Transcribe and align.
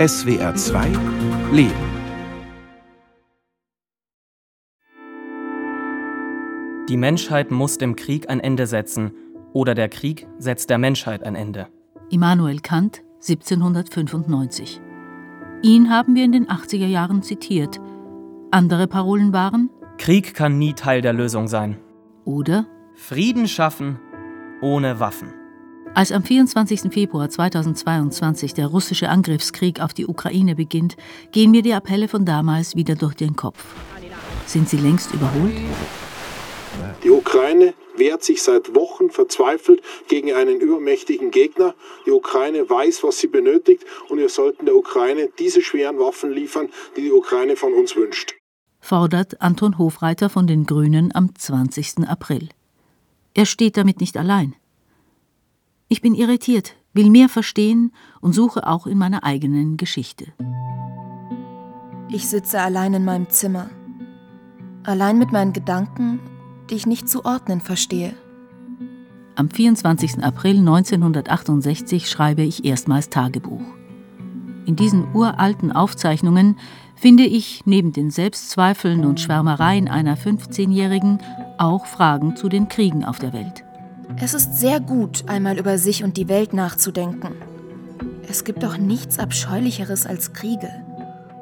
SWR 0.00 0.54
2 0.54 0.86
Leben. 1.52 1.74
Die 6.88 6.96
Menschheit 6.96 7.50
muss 7.50 7.76
dem 7.76 7.96
Krieg 7.96 8.30
ein 8.30 8.40
Ende 8.40 8.66
setzen, 8.66 9.12
oder 9.52 9.74
der 9.74 9.90
Krieg 9.90 10.26
setzt 10.38 10.70
der 10.70 10.78
Menschheit 10.78 11.22
ein 11.22 11.34
Ende. 11.34 11.68
Immanuel 12.08 12.60
Kant, 12.60 13.02
1795. 13.16 14.80
Ihn 15.60 15.90
haben 15.90 16.14
wir 16.14 16.24
in 16.24 16.32
den 16.32 16.48
80er 16.48 16.86
Jahren 16.86 17.22
zitiert. 17.22 17.78
Andere 18.50 18.86
Parolen 18.86 19.34
waren 19.34 19.68
Krieg 19.98 20.32
kann 20.32 20.58
nie 20.58 20.72
Teil 20.72 21.02
der 21.02 21.12
Lösung 21.12 21.46
sein. 21.46 21.76
oder 22.24 22.64
Frieden 22.94 23.46
schaffen 23.46 23.98
ohne 24.62 24.98
Waffen. 24.98 25.39
Als 25.92 26.12
am 26.12 26.22
24. 26.22 26.92
Februar 26.92 27.28
2022 27.28 28.54
der 28.54 28.68
russische 28.68 29.08
Angriffskrieg 29.08 29.80
auf 29.80 29.92
die 29.92 30.06
Ukraine 30.06 30.54
beginnt, 30.54 30.96
gehen 31.32 31.50
mir 31.50 31.62
die 31.62 31.74
Appelle 31.74 32.06
von 32.06 32.24
damals 32.24 32.76
wieder 32.76 32.94
durch 32.94 33.14
den 33.14 33.34
Kopf. 33.34 33.64
Sind 34.46 34.68
sie 34.68 34.76
längst 34.76 35.12
überholt? 35.12 35.52
Die 37.02 37.10
Ukraine 37.10 37.74
wehrt 37.96 38.22
sich 38.22 38.40
seit 38.42 38.74
Wochen 38.74 39.10
verzweifelt 39.10 39.82
gegen 40.08 40.32
einen 40.32 40.60
übermächtigen 40.60 41.32
Gegner. 41.32 41.74
Die 42.06 42.12
Ukraine 42.12 42.70
weiß, 42.70 43.02
was 43.02 43.18
sie 43.18 43.26
benötigt 43.26 43.84
und 44.08 44.18
wir 44.18 44.28
sollten 44.28 44.66
der 44.66 44.76
Ukraine 44.76 45.28
diese 45.38 45.60
schweren 45.60 45.98
Waffen 45.98 46.30
liefern, 46.32 46.68
die 46.96 47.02
die 47.02 47.12
Ukraine 47.12 47.56
von 47.56 47.72
uns 47.74 47.96
wünscht. 47.96 48.34
fordert 48.80 49.40
Anton 49.42 49.76
Hofreiter 49.76 50.30
von 50.30 50.46
den 50.46 50.66
Grünen 50.66 51.14
am 51.14 51.34
20. 51.34 52.08
April. 52.08 52.48
Er 53.34 53.46
steht 53.46 53.76
damit 53.76 54.00
nicht 54.00 54.16
allein. 54.16 54.54
Ich 55.92 56.00
bin 56.00 56.14
irritiert, 56.14 56.76
will 56.92 57.10
mehr 57.10 57.28
verstehen 57.28 57.90
und 58.20 58.32
suche 58.32 58.64
auch 58.64 58.86
in 58.86 58.96
meiner 58.96 59.24
eigenen 59.24 59.76
Geschichte. 59.76 60.26
Ich 62.08 62.28
sitze 62.28 62.60
allein 62.60 62.94
in 62.94 63.04
meinem 63.04 63.28
Zimmer. 63.28 63.70
Allein 64.84 65.18
mit 65.18 65.32
meinen 65.32 65.52
Gedanken, 65.52 66.20
die 66.70 66.76
ich 66.76 66.86
nicht 66.86 67.08
zu 67.08 67.24
ordnen 67.24 67.60
verstehe. 67.60 68.14
Am 69.34 69.50
24. 69.50 70.22
April 70.22 70.58
1968 70.58 72.08
schreibe 72.08 72.42
ich 72.42 72.64
erstmals 72.64 73.08
Tagebuch. 73.08 73.60
In 74.66 74.76
diesen 74.76 75.12
uralten 75.12 75.72
Aufzeichnungen 75.72 76.56
finde 76.94 77.24
ich 77.24 77.66
neben 77.66 77.92
den 77.92 78.12
Selbstzweifeln 78.12 79.04
und 79.04 79.18
Schwärmereien 79.18 79.88
einer 79.88 80.16
15-Jährigen 80.16 81.18
auch 81.58 81.86
Fragen 81.86 82.36
zu 82.36 82.48
den 82.48 82.68
Kriegen 82.68 83.04
auf 83.04 83.18
der 83.18 83.32
Welt. 83.32 83.64
Es 84.18 84.34
ist 84.34 84.58
sehr 84.58 84.80
gut, 84.80 85.24
einmal 85.28 85.58
über 85.58 85.78
sich 85.78 86.02
und 86.02 86.16
die 86.16 86.28
Welt 86.28 86.52
nachzudenken. 86.52 87.34
Es 88.28 88.44
gibt 88.44 88.62
doch 88.62 88.76
nichts 88.76 89.18
Abscheulicheres 89.18 90.06
als 90.06 90.32
Kriege. 90.32 90.70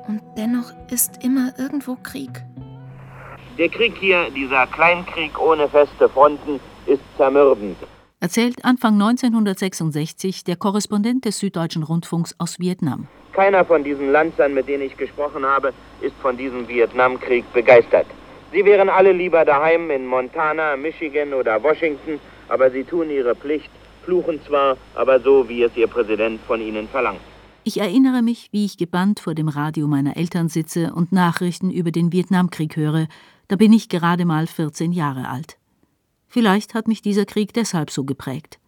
Und 0.06 0.20
dennoch 0.36 0.72
ist 0.90 1.24
immer 1.24 1.52
irgendwo 1.58 1.96
Krieg. 2.02 2.30
Der 3.58 3.68
Krieg 3.68 3.94
hier, 3.98 4.30
dieser 4.30 4.66
Kleinkrieg 4.66 5.38
ohne 5.40 5.68
feste 5.68 6.08
Fronten, 6.08 6.60
ist 6.86 7.02
zermürbend. 7.16 7.76
Erzählt 8.20 8.64
Anfang 8.64 8.94
1966 8.94 10.44
der 10.44 10.56
Korrespondent 10.56 11.24
des 11.24 11.38
Süddeutschen 11.38 11.82
Rundfunks 11.82 12.34
aus 12.38 12.58
Vietnam. 12.58 13.08
Keiner 13.32 13.64
von 13.64 13.84
diesen 13.84 14.10
Lanzern, 14.10 14.54
mit 14.54 14.68
denen 14.68 14.82
ich 14.84 14.96
gesprochen 14.96 15.44
habe, 15.44 15.72
ist 16.00 16.14
von 16.22 16.36
diesem 16.36 16.66
Vietnamkrieg 16.68 17.44
begeistert. 17.52 18.06
Sie 18.52 18.64
wären 18.64 18.88
alle 18.88 19.12
lieber 19.12 19.44
daheim 19.44 19.90
in 19.90 20.06
Montana, 20.06 20.76
Michigan 20.76 21.34
oder 21.34 21.62
Washington, 21.62 22.18
aber 22.48 22.70
sie 22.70 22.84
tun 22.84 23.10
ihre 23.10 23.34
Pflicht, 23.34 23.70
fluchen 24.04 24.40
zwar, 24.46 24.76
aber 24.94 25.20
so, 25.20 25.48
wie 25.48 25.62
es 25.62 25.76
ihr 25.76 25.86
Präsident 25.86 26.40
von 26.46 26.60
ihnen 26.60 26.88
verlangt. 26.88 27.20
Ich 27.64 27.80
erinnere 27.80 28.22
mich, 28.22 28.48
wie 28.50 28.64
ich 28.64 28.78
gebannt 28.78 29.20
vor 29.20 29.34
dem 29.34 29.48
Radio 29.48 29.86
meiner 29.86 30.16
Eltern 30.16 30.48
sitze 30.48 30.94
und 30.94 31.12
Nachrichten 31.12 31.70
über 31.70 31.90
den 31.90 32.12
Vietnamkrieg 32.12 32.76
höre. 32.76 33.08
Da 33.48 33.56
bin 33.56 33.72
ich 33.72 33.88
gerade 33.88 34.24
mal 34.24 34.46
14 34.46 34.92
Jahre 34.92 35.28
alt. 35.28 35.58
Vielleicht 36.28 36.74
hat 36.74 36.88
mich 36.88 37.02
dieser 37.02 37.26
Krieg 37.26 37.52
deshalb 37.52 37.90
so 37.90 38.04
geprägt. 38.04 38.58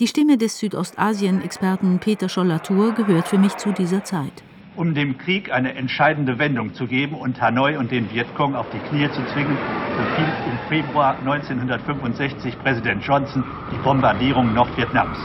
Die 0.00 0.06
Stimme 0.06 0.38
des 0.38 0.58
Südostasien-Experten 0.58 1.98
Peter 1.98 2.28
Scholl-Latour 2.28 2.92
gehört 2.92 3.28
für 3.28 3.38
mich 3.38 3.56
zu 3.56 3.72
dieser 3.72 4.04
Zeit. 4.04 4.44
Um 4.78 4.94
dem 4.94 5.18
Krieg 5.18 5.50
eine 5.50 5.74
entscheidende 5.74 6.38
Wendung 6.38 6.72
zu 6.72 6.86
geben 6.86 7.16
und 7.16 7.40
Hanoi 7.40 7.76
und 7.76 7.90
den 7.90 8.08
Vietcong 8.12 8.54
auf 8.54 8.66
die 8.72 8.78
Knie 8.78 9.10
zu 9.10 9.20
zwingen, 9.32 9.58
befiehlt 9.96 10.36
im 10.46 10.56
Februar 10.68 11.18
1965 11.18 12.56
Präsident 12.60 13.02
Johnson 13.02 13.42
die 13.72 13.76
Bombardierung 13.78 14.54
Nordvietnams. 14.54 15.18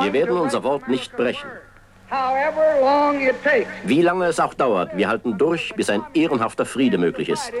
Wir 0.00 0.12
werden 0.14 0.38
unser 0.38 0.64
Wort 0.64 0.88
nicht 0.88 1.14
brechen. 1.14 1.50
Wie 3.84 4.00
lange 4.00 4.24
es 4.24 4.40
auch 4.40 4.54
dauert, 4.54 4.96
wir 4.96 5.06
halten 5.06 5.36
durch, 5.36 5.74
bis 5.76 5.90
ein 5.90 6.00
ehrenhafter 6.14 6.64
Friede 6.64 6.96
möglich 6.96 7.28
ist. 7.28 7.52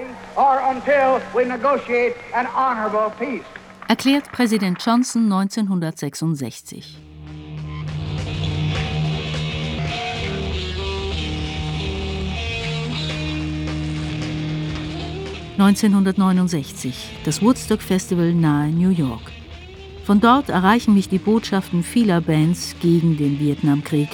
Erklärt 3.86 4.32
Präsident 4.32 4.82
Johnson 4.82 5.24
1966. 5.30 7.09
...1969, 15.60 16.94
das 17.26 17.42
Woodstock 17.42 17.82
Festival 17.82 18.32
nahe 18.32 18.70
New 18.70 18.88
York. 18.88 19.20
Von 20.06 20.18
dort 20.18 20.48
erreichen 20.48 20.94
mich 20.94 21.10
die 21.10 21.18
Botschaften 21.18 21.82
vieler 21.82 22.22
Bands 22.22 22.76
gegen 22.80 23.18
den 23.18 23.38
Vietnamkrieg. 23.38 24.08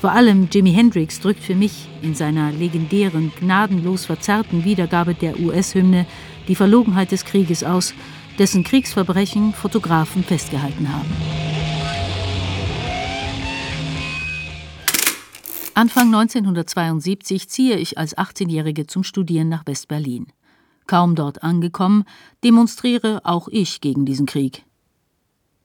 Vor 0.00 0.10
allem 0.10 0.48
Jimi 0.50 0.72
Hendrix 0.72 1.20
drückt 1.20 1.38
für 1.38 1.54
mich 1.54 1.86
in 2.02 2.16
seiner 2.16 2.50
legendären, 2.50 3.30
gnadenlos 3.38 4.06
verzerrten 4.06 4.64
Wiedergabe 4.64 5.14
der 5.14 5.38
US-Hymne 5.38 6.04
die 6.48 6.56
Verlogenheit 6.56 7.12
des 7.12 7.24
Krieges 7.24 7.62
aus, 7.62 7.94
dessen 8.36 8.64
Kriegsverbrechen 8.64 9.52
Fotografen 9.52 10.24
festgehalten 10.24 10.92
haben. 10.92 11.12
Anfang 15.74 16.06
1972 16.12 17.48
ziehe 17.48 17.76
ich 17.76 17.98
als 17.98 18.16
18-Jährige 18.18 18.88
zum 18.88 19.04
Studieren 19.04 19.48
nach 19.48 19.64
West-Berlin. 19.64 20.26
Kaum 20.86 21.14
dort 21.14 21.42
angekommen, 21.42 22.04
demonstriere 22.44 23.20
auch 23.24 23.48
ich 23.50 23.80
gegen 23.80 24.06
diesen 24.06 24.26
Krieg. 24.26 24.62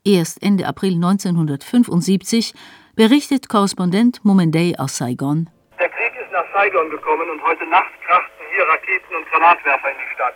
Erst 0.04 0.42
Ende 0.42 0.66
April 0.66 0.96
1975 0.96 2.54
berichtet 2.96 3.50
Korrespondent 3.50 4.26
Momendey 4.26 4.76
aus 4.78 4.98
Saigon. 4.98 5.50
Der 5.78 5.90
Krieg 5.90 6.14
ist 6.18 6.32
nach 6.32 6.46
Saigon 6.54 6.90
gekommen 6.90 7.30
und 7.30 7.42
heute 7.44 7.66
Nacht 7.68 7.94
krachten 8.08 8.46
hier 8.56 8.66
Raketen 8.66 9.16
und 9.16 9.30
Granatwerfer 9.30 9.92
in 9.92 9.98
die 10.02 10.14
Stadt. 10.16 10.34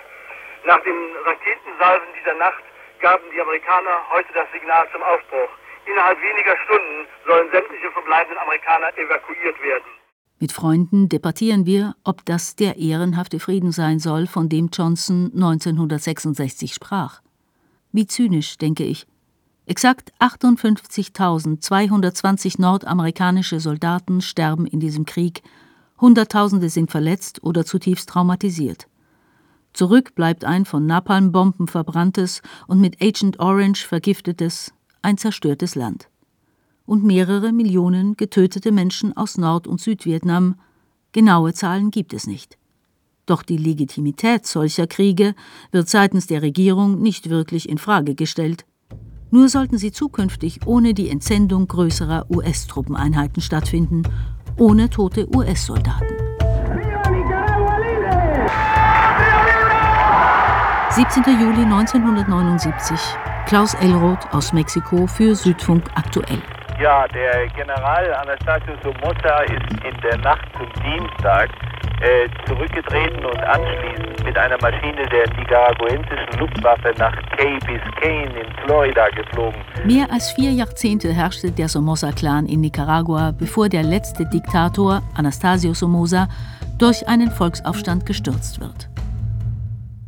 Nach 0.65 0.81
den 0.83 0.97
Raketensalven 1.25 2.07
dieser 2.21 2.37
Nacht 2.37 2.61
gaben 3.01 3.25
die 3.33 3.41
Amerikaner 3.41 4.05
heute 4.13 4.29
das 4.33 4.45
Signal 4.53 4.85
zum 4.93 5.01
Aufbruch. 5.01 5.49
Innerhalb 5.85 6.21
weniger 6.21 6.57
Stunden 6.65 7.07
sollen 7.25 7.49
sämtliche 7.49 7.89
verbleibenden 7.89 8.37
Amerikaner 8.37 8.95
evakuiert 8.97 9.57
werden. 9.61 9.94
Mit 10.39 10.51
Freunden 10.51 11.07
debattieren 11.07 11.65
wir, 11.65 11.95
ob 12.03 12.25
das 12.25 12.55
der 12.55 12.77
ehrenhafte 12.77 13.39
Frieden 13.39 13.71
sein 13.71 13.99
soll, 13.99 14.27
von 14.27 14.49
dem 14.49 14.69
Johnson 14.71 15.31
1966 15.33 16.73
sprach. 16.73 17.21
Wie 17.91 18.05
zynisch, 18.05 18.57
denke 18.57 18.83
ich. 18.83 19.07
Exakt 19.65 20.13
58.220 20.19 22.61
nordamerikanische 22.61 23.59
Soldaten 23.59 24.21
sterben 24.21 24.67
in 24.67 24.79
diesem 24.79 25.05
Krieg, 25.05 25.41
Hunderttausende 25.99 26.69
sind 26.69 26.91
verletzt 26.91 27.43
oder 27.43 27.65
zutiefst 27.65 28.07
traumatisiert. 28.09 28.87
Zurück 29.73 30.13
bleibt 30.15 30.45
ein 30.45 30.65
von 30.65 30.85
Napalmbomben 30.85 31.67
verbranntes 31.67 32.43
und 32.67 32.79
mit 32.81 33.01
Agent 33.01 33.39
Orange 33.39 33.87
vergiftetes, 33.87 34.73
ein 35.01 35.17
zerstörtes 35.17 35.73
Land. 35.75 36.09
Und 36.85 37.03
mehrere 37.03 37.51
Millionen 37.51 38.15
getötete 38.15 38.71
Menschen 38.71 39.15
aus 39.17 39.37
Nord- 39.37 39.67
und 39.67 39.81
Südvietnam. 39.81 40.55
Genaue 41.11 41.53
Zahlen 41.53 41.91
gibt 41.91 42.13
es 42.13 42.27
nicht. 42.27 42.57
Doch 43.25 43.41
die 43.41 43.57
Legitimität 43.57 44.45
solcher 44.45 44.85
Kriege 44.85 45.33
wird 45.71 45.89
seitens 45.89 46.27
der 46.27 46.41
Regierung 46.41 47.01
nicht 47.01 47.29
wirklich 47.29 47.67
in 47.67 47.79
Frage 47.79 48.13
gestellt. 48.13 48.65
Nur 49.31 49.49
sollten 49.49 49.77
sie 49.77 49.91
zukünftig 49.91 50.59
ohne 50.65 50.93
die 50.93 51.09
Entsendung 51.09 51.67
größerer 51.67 52.27
US-Truppeneinheiten 52.29 53.41
stattfinden, 53.41 54.03
ohne 54.57 54.89
tote 54.89 55.27
US-Soldaten. 55.35 56.05
17. 60.91 61.23
Juli 61.41 61.63
1979. 61.63 62.97
Klaus 63.47 63.73
Elroth 63.73 64.33
aus 64.33 64.53
Mexiko 64.53 65.07
für 65.07 65.35
Südfunk 65.35 65.83
aktuell. 65.95 66.41
Ja, 66.79 67.07
der 67.07 67.47
General 67.55 68.13
Anastasio 68.15 68.73
Somoza 68.83 69.39
ist 69.43 69.85
in 69.85 70.01
der 70.01 70.17
Nacht 70.17 70.45
zum 70.57 70.67
Dienstag 70.83 71.49
äh, 72.01 72.27
zurückgetreten 72.45 73.25
und 73.25 73.39
anschließend 73.39 74.23
mit 74.25 74.37
einer 74.37 74.57
Maschine 74.61 75.05
der 75.09 75.25
nicaraguensischen 75.37 76.37
Luftwaffe 76.37 76.93
nach 76.97 77.15
Key 77.37 77.57
Biscayne 77.65 78.39
in 78.41 78.53
Florida 78.65 79.07
geflogen. 79.09 79.61
Mehr 79.85 80.11
als 80.11 80.31
vier 80.31 80.51
Jahrzehnte 80.51 81.13
herrschte 81.13 81.51
der 81.51 81.69
Somoza-Clan 81.69 82.45
in 82.45 82.59
Nicaragua, 82.59 83.31
bevor 83.31 83.69
der 83.69 83.83
letzte 83.83 84.25
Diktator, 84.25 85.01
Anastasio 85.15 85.73
Somoza, 85.73 86.27
durch 86.77 87.07
einen 87.07 87.31
Volksaufstand 87.31 88.05
gestürzt 88.05 88.59
wird. 88.59 88.89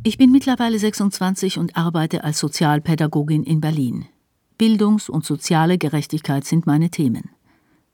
Ich 0.02 0.18
bin 0.18 0.30
mittlerweile 0.30 0.78
26 0.78 1.58
und 1.58 1.76
arbeite 1.78 2.24
als 2.24 2.38
Sozialpädagogin 2.38 3.42
in 3.42 3.62
Berlin. 3.62 4.06
Bildungs- 4.58 5.08
und 5.08 5.24
soziale 5.24 5.78
Gerechtigkeit 5.78 6.44
sind 6.44 6.66
meine 6.66 6.90
Themen. 6.90 7.30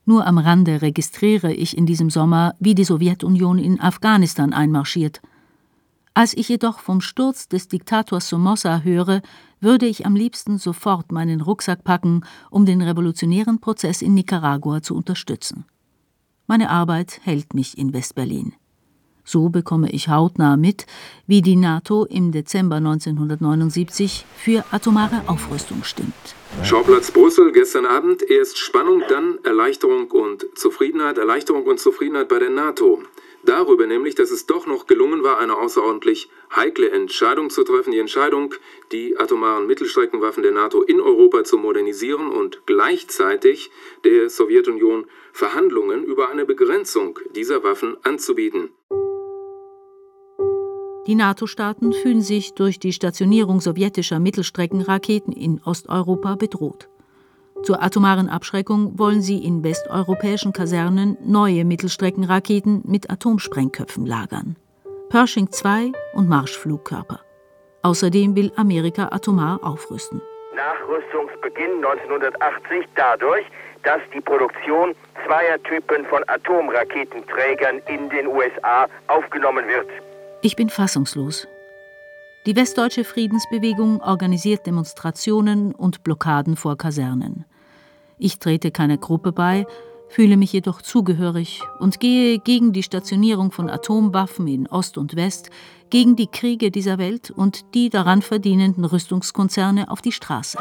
Nur 0.06 0.26
am 0.26 0.38
Rande 0.38 0.82
registriere 0.82 1.52
ich 1.52 1.76
in 1.76 1.86
diesem 1.86 2.10
Sommer, 2.10 2.54
wie 2.58 2.74
die 2.74 2.84
Sowjetunion 2.84 3.58
in 3.58 3.80
Afghanistan 3.80 4.52
einmarschiert. 4.52 5.20
Als 6.14 6.34
ich 6.34 6.48
jedoch 6.48 6.78
vom 6.78 7.00
Sturz 7.00 7.48
des 7.48 7.68
Diktators 7.68 8.28
Somoza 8.28 8.80
höre, 8.80 9.20
würde 9.60 9.86
ich 9.86 10.06
am 10.06 10.14
liebsten 10.14 10.58
sofort 10.58 11.10
meinen 11.10 11.40
Rucksack 11.40 11.84
packen, 11.84 12.22
um 12.50 12.66
den 12.66 12.82
revolutionären 12.82 13.60
Prozess 13.60 14.00
in 14.00 14.14
Nicaragua 14.14 14.80
zu 14.80 14.94
unterstützen. 14.94 15.64
Meine 16.46 16.70
Arbeit 16.70 17.20
hält 17.24 17.54
mich 17.54 17.76
in 17.78 17.92
Westberlin. 17.92 18.54
So 19.24 19.48
bekomme 19.48 19.90
ich 19.90 20.08
hautnah 20.08 20.56
mit, 20.56 20.86
wie 21.26 21.40
die 21.40 21.56
NATO 21.56 22.04
im 22.04 22.30
Dezember 22.30 22.76
1979 22.76 24.26
für 24.36 24.64
atomare 24.70 25.22
Aufrüstung 25.26 25.82
stimmt. 25.82 26.12
Schauplatz 26.62 27.10
Brüssel 27.10 27.50
gestern 27.52 27.86
Abend. 27.86 28.22
Erst 28.22 28.58
Spannung, 28.58 29.02
dann 29.08 29.38
Erleichterung 29.42 30.10
und 30.10 30.46
Zufriedenheit. 30.54 31.18
Erleichterung 31.18 31.64
und 31.64 31.80
Zufriedenheit 31.80 32.28
bei 32.28 32.38
der 32.38 32.50
NATO. 32.50 33.02
Darüber 33.46 33.86
nämlich, 33.86 34.14
dass 34.14 34.30
es 34.30 34.46
doch 34.46 34.66
noch 34.66 34.86
gelungen 34.86 35.22
war, 35.22 35.38
eine 35.38 35.56
außerordentlich 35.56 36.30
heikle 36.54 36.90
Entscheidung 36.90 37.50
zu 37.50 37.62
treffen. 37.64 37.92
Die 37.92 37.98
Entscheidung, 37.98 38.54
die 38.90 39.18
atomaren 39.18 39.66
Mittelstreckenwaffen 39.66 40.42
der 40.42 40.52
NATO 40.52 40.82
in 40.82 41.00
Europa 41.00 41.44
zu 41.44 41.58
modernisieren 41.58 42.30
und 42.30 42.66
gleichzeitig 42.66 43.70
der 44.04 44.30
Sowjetunion 44.30 45.06
Verhandlungen 45.32 46.04
über 46.04 46.30
eine 46.30 46.46
Begrenzung 46.46 47.18
dieser 47.34 47.62
Waffen 47.64 47.96
anzubieten. 48.02 48.70
Die 51.06 51.14
NATO-Staaten 51.14 51.92
fühlen 51.92 52.22
sich 52.22 52.54
durch 52.54 52.78
die 52.78 52.94
Stationierung 52.94 53.60
sowjetischer 53.60 54.18
Mittelstreckenraketen 54.18 55.34
in 55.34 55.60
Osteuropa 55.62 56.34
bedroht. 56.36 56.88
Zur 57.62 57.82
atomaren 57.82 58.30
Abschreckung 58.30 58.98
wollen 58.98 59.20
sie 59.20 59.44
in 59.44 59.62
westeuropäischen 59.62 60.54
Kasernen 60.54 61.18
neue 61.22 61.66
Mittelstreckenraketen 61.66 62.82
mit 62.86 63.10
Atomsprengköpfen 63.10 64.06
lagern. 64.06 64.56
Pershing 65.10 65.48
II 65.62 65.92
und 66.14 66.28
Marschflugkörper. 66.28 67.20
Außerdem 67.82 68.34
will 68.34 68.50
Amerika 68.56 69.08
atomar 69.12 69.60
aufrüsten. 69.62 70.22
Nachrüstungsbeginn 70.56 71.84
1980 71.84 72.86
dadurch, 72.96 73.44
dass 73.82 74.00
die 74.14 74.22
Produktion 74.22 74.94
zweier 75.26 75.62
Typen 75.64 76.06
von 76.06 76.22
Atomraketenträgern 76.28 77.82
in 77.88 78.08
den 78.08 78.26
USA 78.26 78.86
aufgenommen 79.08 79.68
wird. 79.68 79.88
Ich 80.44 80.56
bin 80.56 80.68
fassungslos. 80.68 81.48
Die 82.44 82.54
westdeutsche 82.54 83.04
Friedensbewegung 83.04 84.02
organisiert 84.02 84.66
Demonstrationen 84.66 85.74
und 85.74 86.04
Blockaden 86.04 86.56
vor 86.56 86.76
Kasernen. 86.76 87.46
Ich 88.18 88.40
trete 88.40 88.70
keiner 88.70 88.98
Gruppe 88.98 89.32
bei, 89.32 89.66
fühle 90.10 90.36
mich 90.36 90.52
jedoch 90.52 90.82
zugehörig 90.82 91.62
und 91.78 91.98
gehe 91.98 92.40
gegen 92.40 92.74
die 92.74 92.82
Stationierung 92.82 93.52
von 93.52 93.70
Atomwaffen 93.70 94.46
in 94.46 94.66
Ost 94.66 94.98
und 94.98 95.16
West, 95.16 95.48
gegen 95.88 96.14
die 96.14 96.26
Kriege 96.26 96.70
dieser 96.70 96.98
Welt 96.98 97.30
und 97.30 97.74
die 97.74 97.88
daran 97.88 98.20
verdienenden 98.20 98.84
Rüstungskonzerne 98.84 99.90
auf 99.90 100.02
die 100.02 100.12
Straße. 100.12 100.58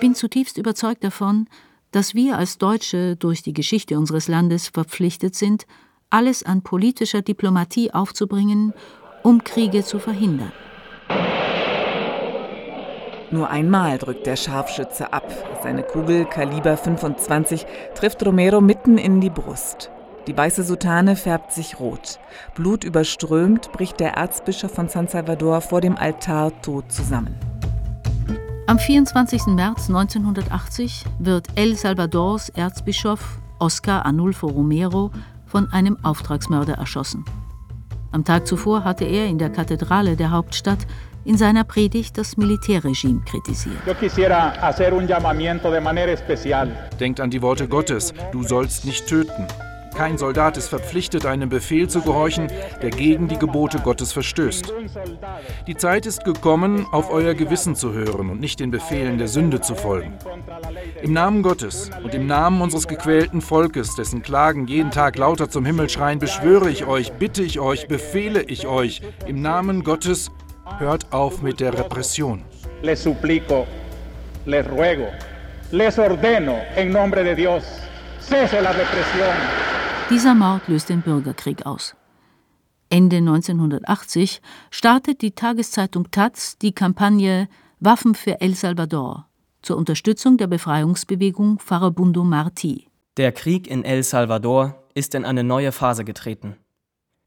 Bin 0.00 0.14
zutiefst 0.14 0.58
überzeugt 0.58 1.04
davon, 1.04 1.46
dass 1.92 2.14
wir 2.14 2.38
als 2.38 2.58
Deutsche 2.58 3.16
durch 3.16 3.42
die 3.42 3.52
Geschichte 3.52 3.98
unseres 3.98 4.28
Landes 4.28 4.68
verpflichtet 4.68 5.34
sind, 5.34 5.66
alles 6.08 6.42
an 6.42 6.62
politischer 6.62 7.22
Diplomatie 7.22 7.92
aufzubringen, 7.92 8.72
um 9.22 9.44
Kriege 9.44 9.84
zu 9.84 9.98
verhindern. 9.98 10.52
Nur 13.30 13.48
einmal 13.48 13.98
drückt 13.98 14.26
der 14.26 14.34
Scharfschütze 14.34 15.12
ab. 15.12 15.30
Seine 15.62 15.84
Kugel 15.84 16.24
Kaliber 16.24 16.76
25 16.76 17.64
trifft 17.94 18.26
Romero 18.26 18.60
mitten 18.60 18.98
in 18.98 19.20
die 19.20 19.30
Brust. 19.30 19.90
Die 20.26 20.36
weiße 20.36 20.64
Soutane 20.64 21.14
färbt 21.16 21.52
sich 21.52 21.78
rot. 21.78 22.18
Blut 22.54 22.82
überströmt 22.82 23.70
bricht 23.72 24.00
der 24.00 24.14
Erzbischof 24.14 24.72
von 24.72 24.88
San 24.88 25.06
Salvador 25.06 25.60
vor 25.60 25.80
dem 25.80 25.96
Altar 25.96 26.60
tot 26.60 26.90
zusammen. 26.90 27.49
Am 28.70 28.78
24. 28.78 29.46
März 29.48 29.88
1980 29.88 31.04
wird 31.18 31.48
El 31.56 31.74
Salvadors 31.74 32.50
Erzbischof 32.50 33.40
Oscar 33.58 34.06
Anulfo 34.06 34.46
Romero 34.46 35.10
von 35.44 35.72
einem 35.72 35.98
Auftragsmörder 36.04 36.74
erschossen. 36.74 37.24
Am 38.12 38.24
Tag 38.24 38.46
zuvor 38.46 38.84
hatte 38.84 39.04
er 39.04 39.26
in 39.26 39.38
der 39.38 39.50
Kathedrale 39.50 40.14
der 40.14 40.30
Hauptstadt 40.30 40.86
in 41.24 41.36
seiner 41.36 41.64
Predigt 41.64 42.16
das 42.16 42.36
Militärregime 42.36 43.22
kritisiert. 43.22 43.74
Denkt 47.00 47.20
an 47.20 47.30
die 47.30 47.42
Worte 47.42 47.66
Gottes, 47.66 48.14
du 48.30 48.44
sollst 48.44 48.84
nicht 48.84 49.08
töten. 49.08 49.48
Kein 50.00 50.16
Soldat 50.16 50.56
ist 50.56 50.68
verpflichtet, 50.68 51.26
einem 51.26 51.50
Befehl 51.50 51.86
zu 51.86 52.00
gehorchen, 52.00 52.50
der 52.80 52.88
gegen 52.88 53.28
die 53.28 53.36
Gebote 53.36 53.80
Gottes 53.80 54.14
verstößt. 54.14 54.72
Die 55.66 55.76
Zeit 55.76 56.06
ist 56.06 56.24
gekommen, 56.24 56.86
auf 56.90 57.10
euer 57.10 57.34
Gewissen 57.34 57.76
zu 57.76 57.92
hören 57.92 58.30
und 58.30 58.40
nicht 58.40 58.60
den 58.60 58.70
Befehlen 58.70 59.18
der 59.18 59.28
Sünde 59.28 59.60
zu 59.60 59.74
folgen. 59.74 60.14
Im 61.02 61.12
Namen 61.12 61.42
Gottes 61.42 61.90
und 62.02 62.14
im 62.14 62.26
Namen 62.26 62.62
unseres 62.62 62.88
gequälten 62.88 63.42
Volkes, 63.42 63.94
dessen 63.94 64.22
Klagen 64.22 64.66
jeden 64.66 64.90
Tag 64.90 65.18
lauter 65.18 65.50
zum 65.50 65.66
Himmel 65.66 65.90
schreien, 65.90 66.18
beschwöre 66.18 66.70
ich 66.70 66.86
euch, 66.86 67.12
bitte 67.12 67.42
ich 67.42 67.60
euch, 67.60 67.86
befehle 67.86 68.40
ich 68.44 68.66
euch, 68.66 69.02
im 69.26 69.42
Namen 69.42 69.84
Gottes, 69.84 70.30
hört 70.78 71.12
auf 71.12 71.42
mit 71.42 71.60
der 71.60 71.78
Repression. 71.78 72.42
Les 72.80 73.02
suplico, 73.02 73.66
les 74.46 74.66
ruego, 74.66 75.08
les 75.72 75.98
ordeno 75.98 76.56
en 76.74 76.90
nombre 76.90 77.22
de 77.22 77.34
Dios, 77.34 77.64
cese 78.18 78.62
la 78.62 78.72
represión. 78.72 79.60
Dieser 80.10 80.34
Mord 80.34 80.66
löst 80.66 80.88
den 80.88 81.02
Bürgerkrieg 81.02 81.66
aus. 81.66 81.94
Ende 82.88 83.18
1980 83.18 84.42
startet 84.72 85.22
die 85.22 85.30
Tageszeitung 85.30 86.10
Taz 86.10 86.58
die 86.58 86.72
Kampagne 86.72 87.48
Waffen 87.78 88.16
für 88.16 88.40
El 88.40 88.56
Salvador 88.56 89.28
zur 89.62 89.76
Unterstützung 89.76 90.36
der 90.36 90.48
Befreiungsbewegung 90.48 91.60
Farabundo 91.60 92.22
Martí. 92.22 92.86
Der 93.18 93.30
Krieg 93.30 93.68
in 93.68 93.84
El 93.84 94.02
Salvador 94.02 94.82
ist 94.94 95.14
in 95.14 95.24
eine 95.24 95.44
neue 95.44 95.70
Phase 95.70 96.04
getreten. 96.04 96.56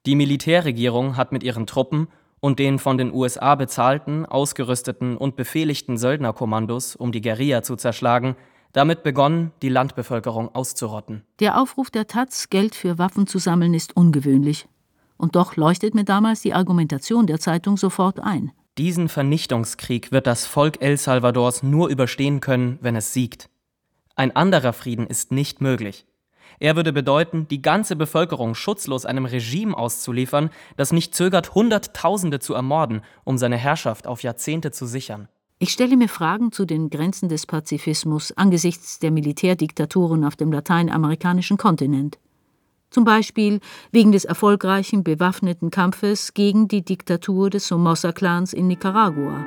Die 0.05 0.15
Militärregierung 0.15 1.15
hat 1.15 1.31
mit 1.31 1.41
ihren 1.43 1.65
Truppen 1.65 2.09
und 2.41 2.59
den 2.59 2.79
von 2.79 2.97
den 2.97 3.13
USA 3.13 3.55
bezahlten, 3.55 4.25
ausgerüsteten 4.25 5.15
und 5.15 5.37
befehligten 5.37 5.97
Söldnerkommandos, 5.97 6.97
um 6.97 7.13
die 7.13 7.21
Guerilla 7.21 7.63
zu 7.63 7.77
zerschlagen, 7.77 8.35
damit 8.73 9.03
begonnen, 9.03 9.51
die 9.61 9.69
Landbevölkerung 9.69 10.53
auszurotten. 10.53 11.23
Der 11.39 11.61
Aufruf 11.61 11.89
der 11.89 12.07
Taz, 12.07 12.49
Geld 12.49 12.75
für 12.75 12.97
Waffen 12.97 13.27
zu 13.27 13.39
sammeln, 13.39 13.73
ist 13.73 13.95
ungewöhnlich. 13.95 14.67
Und 15.17 15.35
doch 15.35 15.55
leuchtet 15.55 15.95
mir 15.95 16.03
damals 16.03 16.41
die 16.41 16.53
Argumentation 16.53 17.27
der 17.27 17.39
Zeitung 17.39 17.77
sofort 17.77 18.19
ein. 18.19 18.51
Diesen 18.77 19.07
Vernichtungskrieg 19.07 20.11
wird 20.11 20.25
das 20.25 20.47
Volk 20.47 20.81
El 20.81 20.97
Salvadors 20.97 21.61
nur 21.61 21.89
überstehen 21.89 22.39
können, 22.39 22.79
wenn 22.81 22.95
es 22.95 23.13
siegt. 23.13 23.49
Ein 24.15 24.35
anderer 24.35 24.73
Frieden 24.73 25.07
ist 25.07 25.31
nicht 25.31 25.61
möglich. 25.61 26.05
Er 26.59 26.75
würde 26.75 26.93
bedeuten, 26.93 27.47
die 27.47 27.61
ganze 27.61 27.95
Bevölkerung 27.95 28.55
schutzlos 28.55 29.05
einem 29.05 29.25
Regime 29.25 29.77
auszuliefern, 29.77 30.49
das 30.77 30.91
nicht 30.91 31.13
zögert, 31.13 31.55
Hunderttausende 31.55 32.39
zu 32.39 32.53
ermorden, 32.53 33.01
um 33.23 33.37
seine 33.37 33.57
Herrschaft 33.57 34.07
auf 34.07 34.23
Jahrzehnte 34.23 34.71
zu 34.71 34.85
sichern. 34.85 35.27
Ich 35.63 35.71
stelle 35.71 35.95
mir 35.95 36.09
Fragen 36.09 36.51
zu 36.51 36.65
den 36.65 36.89
Grenzen 36.89 37.29
des 37.29 37.45
Pazifismus 37.45 38.33
angesichts 38.33 38.99
der 38.99 39.11
Militärdiktaturen 39.11 40.25
auf 40.25 40.35
dem 40.35 40.51
lateinamerikanischen 40.51 41.55
Kontinent. 41.55 42.19
Zum 42.89 43.05
Beispiel 43.05 43.61
wegen 43.89 44.11
des 44.11 44.25
erfolgreichen 44.25 45.05
bewaffneten 45.05 45.71
Kampfes 45.71 46.33
gegen 46.33 46.67
die 46.67 46.83
Diktatur 46.83 47.49
des 47.49 47.65
Somoza-Clans 47.69 48.51
in 48.51 48.67
Nicaragua. 48.67 49.45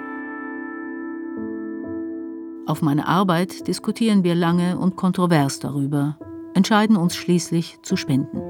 Auf 2.65 2.81
meiner 2.81 3.09
Arbeit 3.09 3.69
diskutieren 3.69 4.25
wir 4.25 4.35
lange 4.35 4.79
und 4.79 4.97
kontrovers 4.97 5.59
darüber, 5.59 6.17
entscheiden 6.55 6.97
uns 6.97 7.15
schließlich 7.15 7.81
zu 7.83 7.99
spenden. 7.99 8.41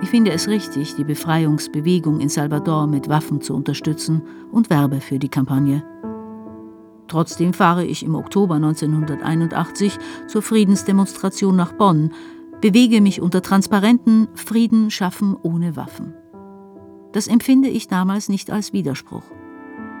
Ich 0.00 0.08
finde 0.08 0.30
es 0.30 0.48
richtig, 0.48 0.94
die 0.94 1.04
Befreiungsbewegung 1.04 2.20
in 2.20 2.30
Salvador 2.30 2.86
mit 2.86 3.10
Waffen 3.10 3.42
zu 3.42 3.54
unterstützen 3.54 4.22
und 4.50 4.70
werbe 4.70 5.02
für 5.02 5.18
die 5.18 5.28
Kampagne. 5.28 5.84
Trotzdem 7.10 7.52
fahre 7.52 7.84
ich 7.84 8.04
im 8.04 8.14
Oktober 8.14 8.54
1981 8.54 9.98
zur 10.28 10.42
Friedensdemonstration 10.42 11.56
nach 11.56 11.72
Bonn, 11.72 12.12
bewege 12.60 13.00
mich 13.00 13.20
unter 13.20 13.42
Transparenten 13.42 14.28
Frieden 14.34 14.92
schaffen 14.92 15.34
ohne 15.42 15.74
Waffen. 15.74 16.14
Das 17.12 17.26
empfinde 17.26 17.68
ich 17.68 17.88
damals 17.88 18.28
nicht 18.28 18.52
als 18.52 18.72
Widerspruch. 18.72 19.24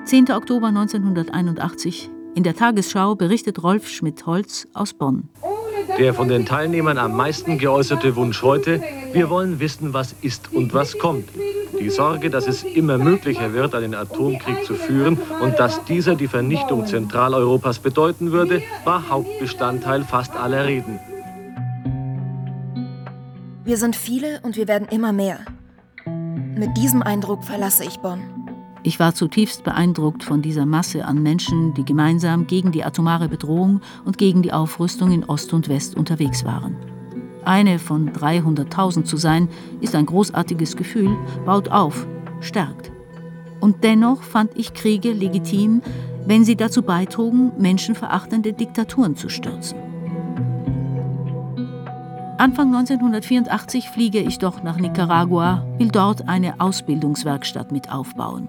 10. 0.04 0.30
Oktober 0.30 0.68
1981 0.68 2.10
in 2.36 2.44
der 2.44 2.54
Tagesschau 2.54 3.16
berichtet 3.16 3.60
Rolf 3.64 3.88
Schmidt-Holz 3.88 4.68
aus 4.72 4.94
Bonn. 4.94 5.30
Der 5.98 6.14
von 6.14 6.28
den 6.28 6.46
Teilnehmern 6.46 6.96
am 6.96 7.16
meisten 7.16 7.58
geäußerte 7.58 8.14
Wunsch 8.14 8.40
heute, 8.42 8.80
wir 9.12 9.28
wollen 9.30 9.58
wissen, 9.58 9.92
was 9.92 10.14
ist 10.22 10.52
und 10.52 10.74
was 10.74 10.96
kommt. 10.96 11.28
Die 11.78 11.90
Sorge, 11.90 12.30
dass 12.30 12.46
es 12.46 12.62
immer 12.62 12.98
möglicher 12.98 13.52
wird, 13.52 13.74
einen 13.74 13.94
Atomkrieg 13.94 14.64
zu 14.64 14.74
führen 14.74 15.18
und 15.40 15.58
dass 15.58 15.84
dieser 15.84 16.14
die 16.14 16.28
Vernichtung 16.28 16.86
Zentraleuropas 16.86 17.78
bedeuten 17.78 18.32
würde, 18.32 18.62
war 18.84 19.08
Hauptbestandteil 19.08 20.04
fast 20.04 20.34
aller 20.36 20.66
Reden. 20.66 20.98
Wir 23.64 23.76
sind 23.76 23.94
viele 23.94 24.40
und 24.42 24.56
wir 24.56 24.66
werden 24.68 24.88
immer 24.90 25.12
mehr. 25.12 25.40
Mit 26.06 26.76
diesem 26.76 27.02
Eindruck 27.02 27.44
verlasse 27.44 27.84
ich 27.84 27.98
Bonn. 27.98 28.20
Ich 28.82 28.98
war 28.98 29.14
zutiefst 29.14 29.62
beeindruckt 29.62 30.24
von 30.24 30.40
dieser 30.40 30.64
Masse 30.64 31.04
an 31.04 31.22
Menschen, 31.22 31.74
die 31.74 31.84
gemeinsam 31.84 32.46
gegen 32.46 32.72
die 32.72 32.82
atomare 32.82 33.28
Bedrohung 33.28 33.82
und 34.04 34.16
gegen 34.16 34.42
die 34.42 34.52
Aufrüstung 34.52 35.12
in 35.12 35.24
Ost 35.24 35.52
und 35.52 35.68
West 35.68 35.96
unterwegs 35.96 36.44
waren. 36.44 36.76
Eine 37.44 37.78
von 37.78 38.12
300.000 38.12 39.04
zu 39.04 39.16
sein, 39.16 39.48
ist 39.80 39.94
ein 39.94 40.06
großartiges 40.06 40.76
Gefühl, 40.76 41.16
baut 41.46 41.68
auf, 41.68 42.06
stärkt. 42.40 42.92
Und 43.60 43.84
dennoch 43.84 44.22
fand 44.22 44.56
ich 44.56 44.74
Kriege 44.74 45.12
legitim, 45.12 45.82
wenn 46.26 46.44
sie 46.44 46.56
dazu 46.56 46.82
beitrugen, 46.82 47.52
menschenverachtende 47.58 48.52
Diktaturen 48.52 49.16
zu 49.16 49.28
stürzen. 49.28 49.78
Anfang 52.38 52.74
1984 52.74 53.90
fliege 53.90 54.20
ich 54.20 54.38
doch 54.38 54.62
nach 54.62 54.78
Nicaragua, 54.78 55.66
will 55.76 55.88
dort 55.88 56.26
eine 56.26 56.58
Ausbildungswerkstatt 56.58 57.70
mit 57.70 57.92
aufbauen. 57.92 58.48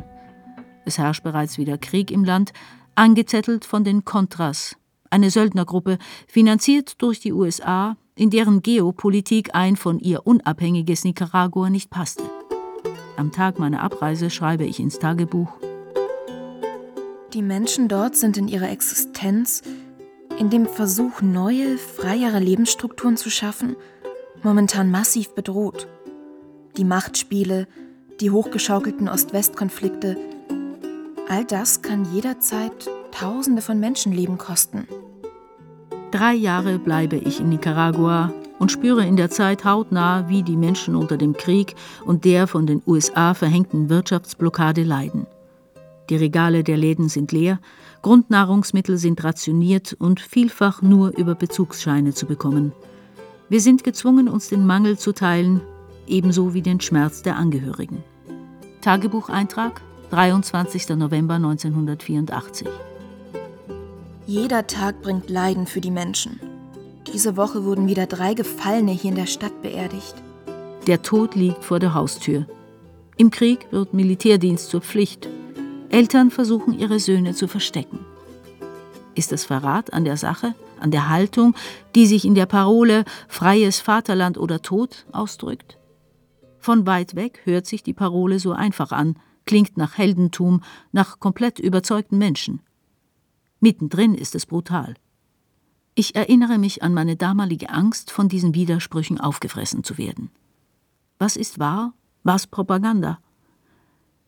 Es 0.86 0.98
herrscht 0.98 1.24
bereits 1.24 1.57
wieder 1.57 1.77
Krieg 1.77 2.10
im 2.10 2.24
Land, 2.24 2.53
angezettelt 2.95 3.65
von 3.65 3.83
den 3.83 4.05
Contras, 4.05 4.77
eine 5.10 5.29
Söldnergruppe, 5.29 5.98
finanziert 6.27 7.01
durch 7.01 7.19
die 7.19 7.33
USA, 7.33 7.98
in 8.15 8.30
deren 8.30 8.62
Geopolitik 8.62 9.53
ein 9.53 9.75
von 9.75 10.00
ihr 10.00 10.25
unabhängiges 10.25 11.03
Nicaragua 11.03 11.70
nicht 11.70 11.89
passte. 11.89 12.24
Am 13.18 13.32
Tag 13.32 13.60
meiner 13.60 13.82
Abreise 13.82 14.30
schreibe 14.30 14.65
ich 14.65 14.80
ins 14.80 15.00
Tagebuch. 15.00 15.50
Die 17.34 17.41
Menschen 17.41 17.88
dort 17.88 18.15
sind 18.15 18.38
in 18.38 18.48
ihrer 18.48 18.70
Existenz, 18.70 19.62
in 20.38 20.50
dem 20.50 20.65
Versuch, 20.65 21.22
neue, 21.22 21.77
freiere 21.77 22.39
Lebensstrukturen 22.39 23.18
zu 23.18 23.30
schaffen, 23.30 23.75
momentan 24.44 24.91
massiv 24.91 25.34
bedroht. 25.34 25.88
Die 26.77 26.86
Machtspiele, 26.86 27.68
die 28.20 28.32
hochgeschaukelten 28.32 29.08
Ost-West-Konflikte, 29.08 30.18
All 31.32 31.46
das 31.46 31.82
kann 31.82 32.03
jederzeit 32.13 32.89
Tausende 33.12 33.62
von 33.62 33.80
Menschenleben 33.80 34.38
kosten. 34.38 34.86
Drei 36.12 36.34
Jahre 36.34 36.77
bleibe 36.77 37.15
ich 37.15 37.39
in 37.39 37.48
Nicaragua 37.48 38.34
und 38.60 38.70
spüre 38.70 39.06
in 39.06 39.15
der 39.15 39.30
Zeit 39.30 39.63
hautnah, 39.63 40.27
wie 40.27 40.44
die 40.44 40.58
Menschen 40.58 40.96
unter 40.96 41.18
dem 41.18 41.34
Krieg 41.34 41.74
und 42.06 42.25
der 42.25 42.48
von 42.48 42.65
den 42.65 42.82
USA 42.86 43.34
verhängten 43.34 43.89
Wirtschaftsblockade 43.89 44.84
leiden. 44.84 45.25
Die 46.10 46.18
Regale 46.18 46.65
der 46.65 46.75
Läden 46.75 47.08
sind 47.08 47.32
leer, 47.32 47.60
Grundnahrungsmittel 48.01 48.98
sind 48.98 49.24
rationiert 49.24 49.94
und 49.94 50.20
vielfach 50.20 50.82
nur 50.82 51.18
über 51.18 51.34
Bezugsscheine 51.34 52.13
zu 52.13 52.25
bekommen. 52.25 52.74
Wir 53.48 53.62
sind 53.62 53.86
gezwungen, 53.86 54.27
uns 54.27 54.50
den 54.50 54.65
Mangel 54.65 54.98
zu 54.98 55.13
teilen, 55.13 55.62
ebenso 56.08 56.53
wie 56.53 56.62
den 56.62 56.82
Schmerz 56.82 57.22
der 57.22 57.38
Angehörigen. 57.38 58.03
Tagebucheintrag 58.82 59.82
23. 60.10 60.89
November 60.89 61.36
1984. 61.36 62.68
Jeder 64.34 64.66
Tag 64.66 65.02
bringt 65.02 65.30
Leiden 65.30 65.68
für 65.68 65.82
die 65.82 65.92
Menschen. 65.92 66.40
Diese 67.12 67.36
Woche 67.36 67.66
wurden 67.66 67.90
wieder 67.90 68.06
drei 68.06 68.34
Gefallene 68.34 68.94
hier 68.94 69.10
in 69.10 69.18
der 69.18 69.26
Stadt 69.26 69.62
beerdigt. 69.62 70.16
Der 70.88 71.02
Tod 71.02 71.36
liegt 71.36 71.66
vor 71.66 71.80
der 71.80 71.94
Haustür. 71.94 72.48
Im 73.18 73.30
Krieg 73.30 73.68
wird 73.72 73.94
Militärdienst 73.94 74.70
zur 74.70 74.80
Pflicht. 74.80 75.28
Eltern 75.90 76.32
versuchen, 76.32 76.80
ihre 76.80 77.02
Söhne 77.02 77.34
zu 77.34 77.50
verstecken. 77.50 78.00
Ist 79.16 79.34
das 79.34 79.44
Verrat 79.44 79.92
an 79.92 80.06
der 80.06 80.16
Sache, 80.16 80.56
an 80.80 80.92
der 80.92 81.10
Haltung, 81.10 81.54
die 81.94 82.06
sich 82.06 82.24
in 82.24 82.34
der 82.34 82.46
Parole 82.46 83.04
Freies 83.28 83.82
Vaterland 83.82 84.38
oder 84.38 84.62
Tod 84.62 85.08
ausdrückt? 85.12 85.78
Von 86.58 86.88
weit 86.88 87.18
weg 87.18 87.42
hört 87.44 87.66
sich 87.66 87.84
die 87.84 87.94
Parole 87.94 88.40
so 88.40 88.54
einfach 88.54 88.94
an– 88.94 89.20
klingt 89.46 89.78
nach 89.78 89.98
Heldentum, 89.98 90.62
nach 90.94 91.20
komplett 91.20 91.60
überzeugten 91.60 92.18
Menschen. 92.18 92.62
Mittendrin 93.63 94.15
ist 94.15 94.34
es 94.34 94.48
brutal. 94.48 94.96
Ich 95.94 96.15
erinnere 96.15 96.58
mich 96.58 96.82
an 96.82 96.96
meine 96.96 97.15
damalige 97.15 97.70
Angst, 97.70 98.10
von 98.10 98.27
diesen 98.27 98.56
Widersprüchen 98.56 99.20
aufgefressen 99.20 99.84
zu 99.84 100.00
werden. 100.00 100.32
Was 101.20 101.36
ist 101.36 101.60
wahr, 101.60 101.94
was 102.24 102.48
Propaganda? 102.48 103.20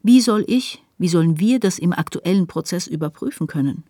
Wie 0.03 0.21
soll 0.21 0.45
ich, 0.47 0.83
wie 0.99 1.07
sollen 1.07 1.39
wir 1.39 1.59
das 1.59 1.79
im 1.79 1.93
aktuellen 1.93 2.45
Prozess 2.45 2.85
überprüfen 2.85 3.47
können? 3.47 3.85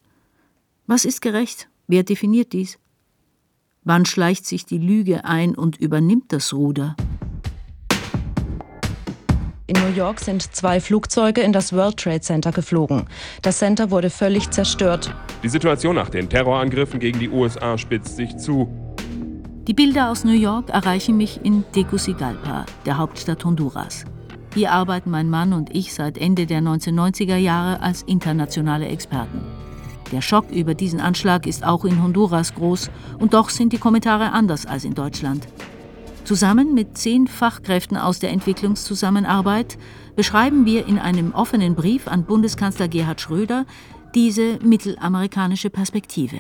Was 0.88 1.04
ist 1.04 1.22
gerecht? 1.22 1.68
Wer 1.88 2.04
definiert 2.04 2.54
dies? 2.54 2.80
Wann 3.84 4.06
schleicht 4.06 4.46
sich 4.46 4.66
die 4.66 4.78
Lüge 4.78 5.26
ein 5.26 5.56
und 5.56 5.76
übernimmt 5.76 6.32
das 6.32 6.54
Ruder? 6.54 6.96
In 9.68 9.76
New 9.82 9.94
York 9.94 10.22
sind 10.22 10.56
zwei 10.56 10.80
Flugzeuge 10.80 11.42
in 11.42 11.52
das 11.52 11.74
World 11.74 11.98
Trade 11.98 12.22
Center 12.22 12.54
geflogen. 12.54 13.08
Das 13.42 13.58
Center 13.58 13.92
wurde 13.92 14.10
völlig 14.10 14.50
zerstört. 14.52 15.14
Die 15.44 15.50
Situation 15.50 15.96
nach 15.96 16.08
den 16.08 16.30
Terrorangriffen 16.30 17.02
gegen 17.02 17.20
die 17.20 17.30
USA 17.30 17.78
spitzt 17.78 18.16
sich 18.16 18.38
zu. 18.38 18.70
Die 19.68 19.74
Bilder 19.74 20.10
aus 20.10 20.24
New 20.24 20.32
York 20.32 20.70
erreichen 20.70 21.18
mich 21.18 21.42
in 21.44 21.66
Tegucigalpa, 21.74 22.66
der 22.86 22.98
Hauptstadt 22.98 23.44
Honduras. 23.44 24.06
Hier 24.54 24.72
arbeiten 24.72 25.12
mein 25.12 25.30
Mann 25.30 25.52
und 25.52 25.76
ich 25.76 25.94
seit 25.94 26.18
Ende 26.18 26.46
der 26.46 26.62
1990er 26.62 27.36
Jahre 27.36 27.82
als 27.82 28.04
internationale 28.04 28.88
Experten. 28.88 29.42
Der 30.14 30.22
Schock 30.22 30.50
über 30.50 30.76
diesen 30.76 31.02
Anschlag 31.02 31.46
ist 31.46 31.66
auch 31.66 31.84
in 31.84 32.02
Honduras 32.02 32.56
groß 32.56 32.90
und 33.20 33.34
doch 33.34 33.50
sind 33.50 33.74
die 33.74 33.80
Kommentare 33.80 34.32
anders 34.32 34.66
als 34.66 34.86
in 34.86 34.94
Deutschland. 34.94 35.46
Zusammen 36.24 36.74
mit 36.74 36.98
zehn 36.98 37.28
Fachkräften 37.28 37.98
aus 37.98 38.20
der 38.20 38.32
Entwicklungszusammenarbeit 38.32 39.78
beschreiben 40.16 40.66
wir 40.66 40.88
in 40.88 40.98
einem 40.98 41.34
offenen 41.34 41.76
Brief 41.76 42.08
an 42.08 42.24
Bundeskanzler 42.24 42.88
Gerhard 42.88 43.20
Schröder 43.20 43.66
diese 44.16 44.60
mittelamerikanische 44.62 45.72
Perspektive. 45.72 46.38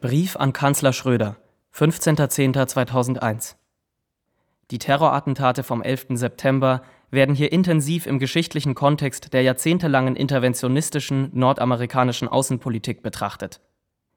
Brief 0.00 0.36
an 0.36 0.54
Kanzler 0.54 0.94
Schröder, 0.94 1.36
15.10.2001. 1.74 3.56
Die 4.70 4.78
Terrorattentate 4.78 5.62
vom 5.62 5.82
11. 5.82 6.06
September 6.10 6.82
werden 7.10 7.34
hier 7.34 7.52
intensiv 7.52 8.06
im 8.06 8.18
geschichtlichen 8.18 8.74
Kontext 8.74 9.34
der 9.34 9.42
jahrzehntelangen 9.42 10.16
interventionistischen 10.16 11.28
nordamerikanischen 11.34 12.28
Außenpolitik 12.28 13.02
betrachtet. 13.02 13.60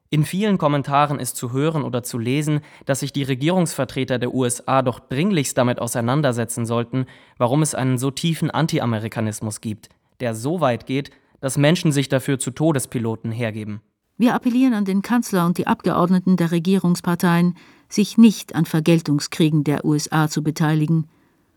In 0.10 0.24
vielen 0.24 0.58
Kommentaren 0.58 1.20
ist 1.20 1.36
zu 1.36 1.52
hören 1.52 1.84
oder 1.84 2.04
zu 2.04 2.20
lesen, 2.20 2.62
dass 2.86 3.02
sich 3.02 3.12
die 3.12 3.24
Regierungsvertreter 3.24 4.20
der 4.20 4.34
USA 4.34 4.82
doch 4.82 5.00
dringlichst 5.00 5.58
damit 5.58 5.80
auseinandersetzen 5.80 6.66
sollten, 6.66 7.08
warum 7.38 7.64
es 7.64 7.76
einen 7.76 7.98
so 7.98 8.12
tiefen 8.12 8.52
Anti-Amerikanismus 8.52 9.60
gibt, 9.60 9.90
der 10.20 10.36
so 10.36 10.62
weit 10.62 10.86
geht, 10.86 11.10
dass 11.44 11.58
Menschen 11.58 11.92
sich 11.92 12.08
dafür 12.08 12.40
zu 12.40 12.52
Todespiloten 12.52 13.30
hergeben. 13.30 13.82
Wir 14.18 14.34
appellieren 14.34 14.74
an 14.74 14.86
den 14.86 15.02
Kanzler 15.02 15.46
und 15.46 15.58
die 15.58 15.68
Abgeordneten 15.68 16.38
der 16.38 16.52
Regierungsparteien, 16.52 17.58
sich 17.90 18.18
nicht 18.18 18.56
an 18.56 18.64
Vergeltungskriegen 18.64 19.66
der 19.66 19.84
USA 19.84 20.30
zu 20.30 20.42
beteiligen 20.42 21.10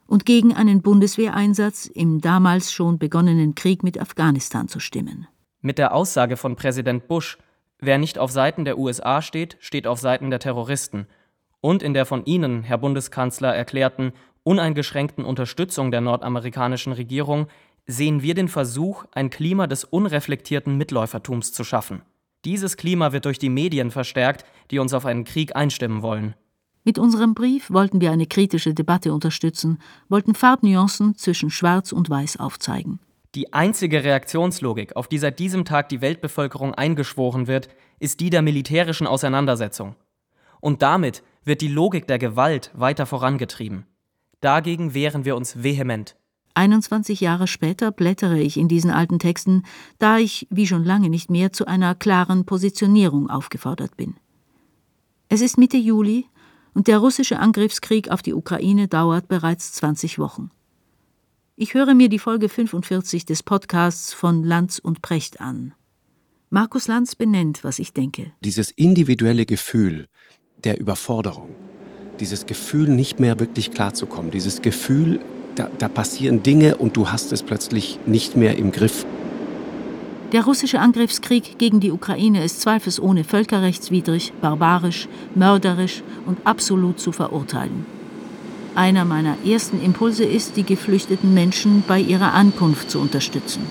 und 0.08 0.26
gegen 0.26 0.52
einen 0.52 0.82
Bundeswehreinsatz 0.82 1.86
im 1.86 2.20
damals 2.20 2.72
schon 2.72 2.98
begonnenen 2.98 3.54
Krieg 3.54 3.84
mit 3.84 4.00
Afghanistan 4.00 4.66
zu 4.66 4.80
stimmen. 4.80 5.28
Mit 5.60 5.78
der 5.78 5.94
Aussage 5.94 6.36
von 6.36 6.56
Präsident 6.56 7.06
Bush, 7.06 7.38
Wer 7.78 7.98
nicht 7.98 8.18
auf 8.18 8.32
Seiten 8.32 8.64
der 8.64 8.78
USA 8.78 9.22
steht, 9.22 9.56
steht 9.60 9.86
auf 9.86 10.00
Seiten 10.00 10.30
der 10.30 10.40
Terroristen. 10.40 11.06
Und 11.60 11.84
in 11.84 11.94
der 11.94 12.06
von 12.06 12.24
Ihnen, 12.24 12.64
Herr 12.64 12.78
Bundeskanzler, 12.78 13.54
erklärten 13.54 14.12
uneingeschränkten 14.42 15.24
Unterstützung 15.24 15.92
der 15.92 16.00
nordamerikanischen 16.00 16.92
Regierung 16.92 17.46
sehen 17.86 18.22
wir 18.22 18.34
den 18.34 18.48
Versuch, 18.48 19.04
ein 19.12 19.30
Klima 19.30 19.66
des 19.66 19.84
unreflektierten 19.84 20.76
Mitläufertums 20.76 21.52
zu 21.52 21.64
schaffen. 21.64 22.02
Dieses 22.44 22.76
Klima 22.76 23.12
wird 23.12 23.24
durch 23.24 23.38
die 23.38 23.48
Medien 23.48 23.90
verstärkt, 23.90 24.44
die 24.70 24.78
uns 24.78 24.94
auf 24.94 25.06
einen 25.06 25.24
Krieg 25.24 25.56
einstimmen 25.56 26.02
wollen. 26.02 26.34
Mit 26.84 26.98
unserem 26.98 27.34
Brief 27.34 27.70
wollten 27.70 28.00
wir 28.00 28.12
eine 28.12 28.26
kritische 28.26 28.72
Debatte 28.72 29.12
unterstützen, 29.12 29.80
wollten 30.08 30.36
Farbnuancen 30.36 31.16
zwischen 31.16 31.50
Schwarz 31.50 31.90
und 31.90 32.08
Weiß 32.08 32.38
aufzeigen. 32.38 33.00
Die 33.34 33.52
einzige 33.52 34.04
Reaktionslogik, 34.04 34.94
auf 34.94 35.08
die 35.08 35.18
seit 35.18 35.40
diesem 35.40 35.64
Tag 35.64 35.88
die 35.88 36.00
Weltbevölkerung 36.00 36.74
eingeschworen 36.74 37.48
wird, 37.48 37.68
ist 37.98 38.20
die 38.20 38.30
der 38.30 38.42
militärischen 38.42 39.06
Auseinandersetzung. 39.06 39.96
Und 40.60 40.82
damit 40.82 41.22
wird 41.44 41.60
die 41.60 41.68
Logik 41.68 42.06
der 42.06 42.18
Gewalt 42.18 42.70
weiter 42.74 43.04
vorangetrieben. 43.04 43.84
Dagegen 44.40 44.94
wehren 44.94 45.24
wir 45.24 45.36
uns 45.36 45.62
vehement. 45.62 46.16
21 46.56 47.20
Jahre 47.20 47.46
später 47.46 47.92
blättere 47.92 48.40
ich 48.40 48.56
in 48.56 48.68
diesen 48.68 48.90
alten 48.90 49.18
Texten, 49.18 49.62
da 49.98 50.18
ich, 50.18 50.46
wie 50.50 50.66
schon 50.66 50.84
lange 50.84 51.10
nicht 51.10 51.30
mehr, 51.30 51.52
zu 51.52 51.66
einer 51.66 51.94
klaren 51.94 52.46
Positionierung 52.46 53.28
aufgefordert 53.28 53.96
bin. 53.96 54.14
Es 55.28 55.40
ist 55.42 55.58
Mitte 55.58 55.76
Juli 55.76 56.26
und 56.72 56.88
der 56.88 56.98
russische 56.98 57.38
Angriffskrieg 57.38 58.10
auf 58.10 58.22
die 58.22 58.32
Ukraine 58.32 58.88
dauert 58.88 59.28
bereits 59.28 59.72
20 59.72 60.18
Wochen. 60.18 60.50
Ich 61.56 61.74
höre 61.74 61.94
mir 61.94 62.08
die 62.08 62.18
Folge 62.18 62.48
45 62.48 63.24
des 63.24 63.42
Podcasts 63.42 64.12
von 64.12 64.42
Lanz 64.42 64.78
und 64.78 65.02
Precht 65.02 65.40
an. 65.40 65.74
Markus 66.48 66.86
Lanz 66.86 67.16
benennt, 67.16 67.64
was 67.64 67.78
ich 67.78 67.92
denke. 67.92 68.32
Dieses 68.42 68.70
individuelle 68.70 69.46
Gefühl 69.46 70.06
der 70.64 70.80
Überforderung, 70.80 71.50
dieses 72.20 72.46
Gefühl, 72.46 72.88
nicht 72.88 73.20
mehr 73.20 73.40
wirklich 73.40 73.72
klarzukommen, 73.72 74.30
dieses 74.30 74.62
Gefühl, 74.62 75.20
da, 75.56 75.68
da 75.78 75.88
passieren 75.88 76.42
Dinge 76.42 76.76
und 76.76 76.96
du 76.96 77.10
hast 77.10 77.32
es 77.32 77.42
plötzlich 77.42 77.98
nicht 78.06 78.36
mehr 78.36 78.56
im 78.56 78.72
Griff. 78.72 79.04
Der 80.32 80.44
russische 80.44 80.80
Angriffskrieg 80.80 81.58
gegen 81.58 81.80
die 81.80 81.92
Ukraine 81.92 82.44
ist 82.44 82.60
zweifelsohne 82.60 83.24
völkerrechtswidrig, 83.24 84.32
barbarisch, 84.40 85.08
mörderisch 85.34 86.02
und 86.26 86.38
absolut 86.44 86.98
zu 86.98 87.12
verurteilen. 87.12 87.86
Einer 88.74 89.04
meiner 89.04 89.36
ersten 89.46 89.82
Impulse 89.82 90.24
ist, 90.24 90.56
die 90.56 90.64
geflüchteten 90.64 91.32
Menschen 91.32 91.84
bei 91.86 92.00
ihrer 92.00 92.34
Ankunft 92.34 92.90
zu 92.90 92.98
unterstützen. 92.98 93.62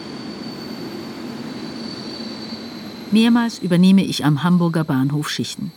Mehrmals 3.11 3.59
übernehme 3.59 4.03
ich 4.03 4.25
am 4.25 4.43
Hamburger 4.43 4.83
Bahnhof 4.83 5.29
Schichten. 5.29 5.71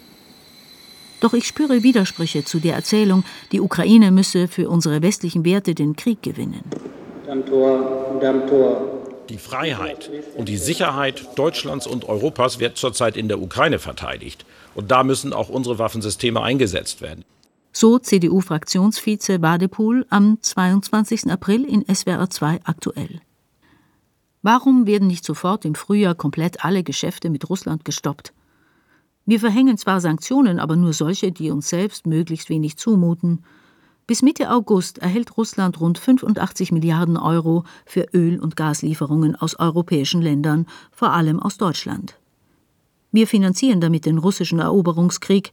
Doch 1.21 1.35
ich 1.35 1.47
spüre 1.47 1.83
Widersprüche 1.83 2.45
zu 2.45 2.61
der 2.61 2.75
Erzählung, 2.75 3.25
die 3.53 3.61
Ukraine 3.61 4.11
müsse 4.11 4.49
für 4.49 4.69
unsere 4.69 5.03
westlichen 5.03 5.45
Werte 5.45 5.75
den 5.75 5.97
Krieg 5.97 6.23
gewinnen. 6.23 6.63
Die 9.29 9.39
Freiheit 9.39 10.11
und 10.37 10.49
die 10.49 10.57
Sicherheit 10.57 11.39
Deutschlands 11.39 11.87
und 11.87 12.09
Europas 12.09 12.61
wird 12.61 12.79
zurzeit 12.79 13.17
in 13.17 13.29
der 13.29 13.43
Ukraine 13.43 13.79
verteidigt. 13.79 14.47
Und 14.75 14.91
da 14.91 15.03
müssen 15.03 15.33
auch 15.33 15.49
unsere 15.49 15.79
Waffensysteme 15.79 16.41
eingesetzt 16.41 17.03
werden. 17.03 17.25
So 17.73 17.99
CDU-Fraktionsvize 17.99 19.43
Wadepool 19.43 20.07
am 20.09 20.39
22. 20.41 21.31
April 21.31 21.65
in 21.65 21.85
SWR 21.95 22.31
2 22.31 22.61
aktuell. 22.65 23.21
Warum 24.43 24.87
werden 24.87 25.09
nicht 25.09 25.25
sofort 25.25 25.65
im 25.65 25.75
Frühjahr 25.75 26.15
komplett 26.15 26.65
alle 26.65 26.83
Geschäfte 26.83 27.29
mit 27.29 27.51
Russland 27.51 27.85
gestoppt? 27.85 28.33
Wir 29.29 29.41
verhängen 29.41 29.77
zwar 29.77 30.01
Sanktionen, 30.01 30.59
aber 30.59 30.75
nur 30.75 30.95
solche, 30.95 31.31
die 31.33 31.51
uns 31.51 31.69
selbst 31.69 32.07
möglichst 32.07 32.49
wenig 32.49 32.79
zumuten. 32.79 33.41
Bis 34.07 34.23
Mitte 34.23 34.51
August 34.51 35.01
erhält 35.01 35.37
Russland 35.37 35.83
rund 35.83 35.99
85 35.99 36.73
Milliarden 36.73 37.19
Euro 37.19 37.65
für 37.85 38.07
Öl- 38.15 38.41
und 38.41 38.57
Gaslieferungen 38.57 39.37
aus 39.37 39.59
europäischen 39.59 40.23
Ländern, 40.23 40.65
vor 40.91 41.13
allem 41.13 41.41
aus 41.41 41.59
Deutschland. 41.59 42.19
Wir 43.13 43.27
finanzieren 43.27 43.83
damit 43.83 44.07
den 44.07 44.17
russischen 44.17 44.61
Eroberungskrieg 44.61 45.53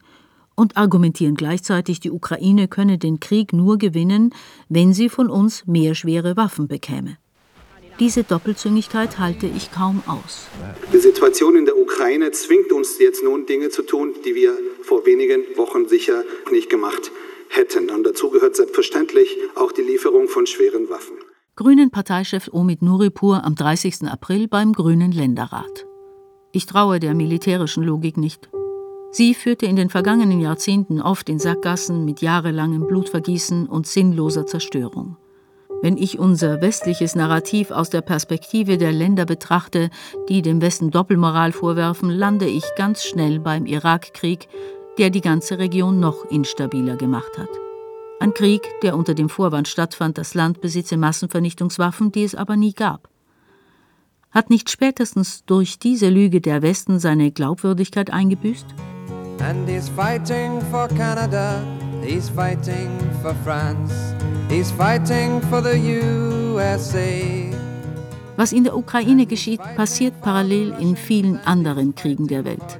und 0.55 0.77
argumentieren 0.77 1.35
gleichzeitig, 1.35 1.99
die 1.99 2.11
Ukraine 2.11 2.69
könne 2.69 2.97
den 2.97 3.19
Krieg 3.19 3.51
nur 3.51 3.77
gewinnen, 3.77 4.33
wenn 4.69 4.93
sie 4.93 5.09
von 5.09 5.29
uns 5.29 5.67
mehr 5.67 5.95
schwere 5.95 6.37
Waffen 6.37 6.69
bekäme. 6.69 7.17
Diese 7.99 8.25
Doppelzüngigkeit 8.25 9.19
halte 9.19 9.47
ich 9.47 9.71
kaum 9.71 10.03
aus. 10.05 10.47
Die 10.91 10.97
Situation 10.97 11.55
in 11.55 11.65
der 11.65 11.77
Ukraine 11.77 12.31
zwingt 12.31 12.73
uns 12.73 12.99
jetzt 12.99 13.23
nun 13.23 13.45
Dinge 13.45 13.69
zu 13.69 13.83
tun, 13.83 14.13
die 14.25 14.35
wir 14.35 14.57
vor 14.83 15.05
wenigen 15.05 15.43
Wochen 15.55 15.87
sicher 15.87 16.23
nicht 16.51 16.69
gemacht 16.69 17.11
hätten. 17.47 17.89
Und 17.89 18.03
dazu 18.03 18.29
gehört 18.31 18.57
selbstverständlich 18.57 19.37
auch 19.55 19.71
die 19.71 19.81
Lieferung 19.81 20.27
von 20.27 20.45
schweren 20.45 20.89
Waffen. 20.89 21.15
Grünen 21.55 21.89
Parteichef 21.89 22.49
Omid 22.51 22.81
Nuripur 22.81 23.45
am 23.45 23.55
30. 23.55 24.03
April 24.09 24.49
beim 24.49 24.73
Grünen 24.73 25.13
Länderrat. 25.13 25.85
Ich 26.51 26.65
traue 26.65 26.99
der 26.99 27.13
militärischen 27.13 27.83
Logik 27.83 28.17
nicht. 28.17 28.49
Sie 29.11 29.33
führte 29.33 29.67
in 29.67 29.77
den 29.77 29.89
vergangenen 29.89 30.41
Jahrzehnten 30.41 31.01
oft 31.01 31.29
in 31.29 31.39
Sackgassen 31.39 32.03
mit 32.03 32.19
jahrelangem 32.19 32.87
Blutvergießen 32.87 33.67
und 33.67 33.87
sinnloser 33.87 34.45
Zerstörung. 34.45 35.15
Wenn 35.85 35.97
ich 35.97 36.17
unser 36.17 36.61
westliches 36.61 37.13
Narrativ 37.13 37.69
aus 37.69 37.91
der 37.91 38.01
Perspektive 38.01 38.79
der 38.79 38.91
Länder 38.91 39.27
betrachte, 39.27 39.91
die 40.29 40.41
dem 40.41 40.59
Westen 40.59 40.89
Doppelmoral 40.89 41.51
vorwerfen, 41.51 42.09
lande 42.09 42.47
ich 42.47 42.63
ganz 42.75 43.03
schnell 43.03 43.39
beim 43.39 43.67
Irakkrieg, 43.67 44.47
der 44.97 45.11
die 45.11 45.21
ganze 45.21 45.59
Region 45.59 45.99
noch 45.99 46.25
instabiler 46.31 46.95
gemacht 46.95 47.37
hat. 47.37 47.49
Ein 48.19 48.33
Krieg, 48.33 48.63
der 48.81 48.97
unter 48.97 49.13
dem 49.13 49.29
Vorwand 49.29 49.67
stattfand, 49.67 50.17
das 50.17 50.33
Land 50.33 50.59
besitze 50.59 50.97
Massenvernichtungswaffen, 50.97 52.11
die 52.11 52.23
es 52.23 52.33
aber 52.33 52.55
nie 52.55 52.73
gab. 52.73 53.07
Hat 54.31 54.49
nicht 54.49 54.71
spätestens 54.71 55.45
durch 55.45 55.77
diese 55.77 56.09
Lüge 56.09 56.41
der 56.41 56.63
Westen 56.63 56.97
seine 56.97 57.31
Glaubwürdigkeit 57.31 58.11
eingebüßt? 58.11 58.65
And 59.39 59.69
he's 59.69 59.87
fighting 59.87 60.61
for 60.71 60.87
Canada, 60.87 61.61
he's 62.05 62.29
fighting 62.29 62.89
for 63.21 63.33
France. 63.43 63.93
He's 64.49 64.71
fighting 64.71 65.41
for 65.49 65.61
the 65.61 65.75
USA. 65.77 67.51
Was 68.37 68.51
in 68.51 68.63
der 68.63 68.75
Ukraine 68.75 69.25
geschieht, 69.25 69.61
passiert 69.75 70.21
parallel 70.21 70.73
in 70.79 70.95
vielen 70.95 71.39
anderen 71.45 71.95
Kriegen 71.95 72.27
der 72.27 72.43
Welt. 72.43 72.79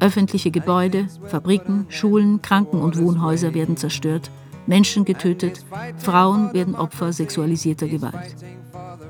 Öffentliche 0.00 0.50
Gebäude, 0.50 1.06
Fabriken, 1.26 1.86
Schulen, 1.88 2.42
Kranken- 2.42 2.80
und 2.80 2.98
Wohnhäuser 2.98 3.54
werden 3.54 3.76
zerstört, 3.76 4.30
Menschen 4.66 5.04
getötet, 5.04 5.64
Frauen 5.98 6.52
werden 6.52 6.74
Opfer 6.74 7.12
sexualisierter 7.12 7.86
Gewalt. 7.88 8.36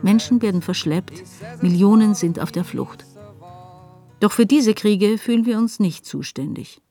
Menschen 0.02 0.42
werden 0.42 0.62
verschleppt, 0.62 1.22
Millionen 1.62 2.14
sind 2.14 2.40
auf 2.40 2.52
der 2.52 2.64
Flucht. 2.64 3.06
Doch 4.20 4.32
für 4.32 4.46
diese 4.46 4.74
Kriege 4.74 5.16
fühlen 5.16 5.46
wir 5.46 5.56
uns 5.58 5.80
nicht 5.80 6.04
zuständig. 6.04 6.82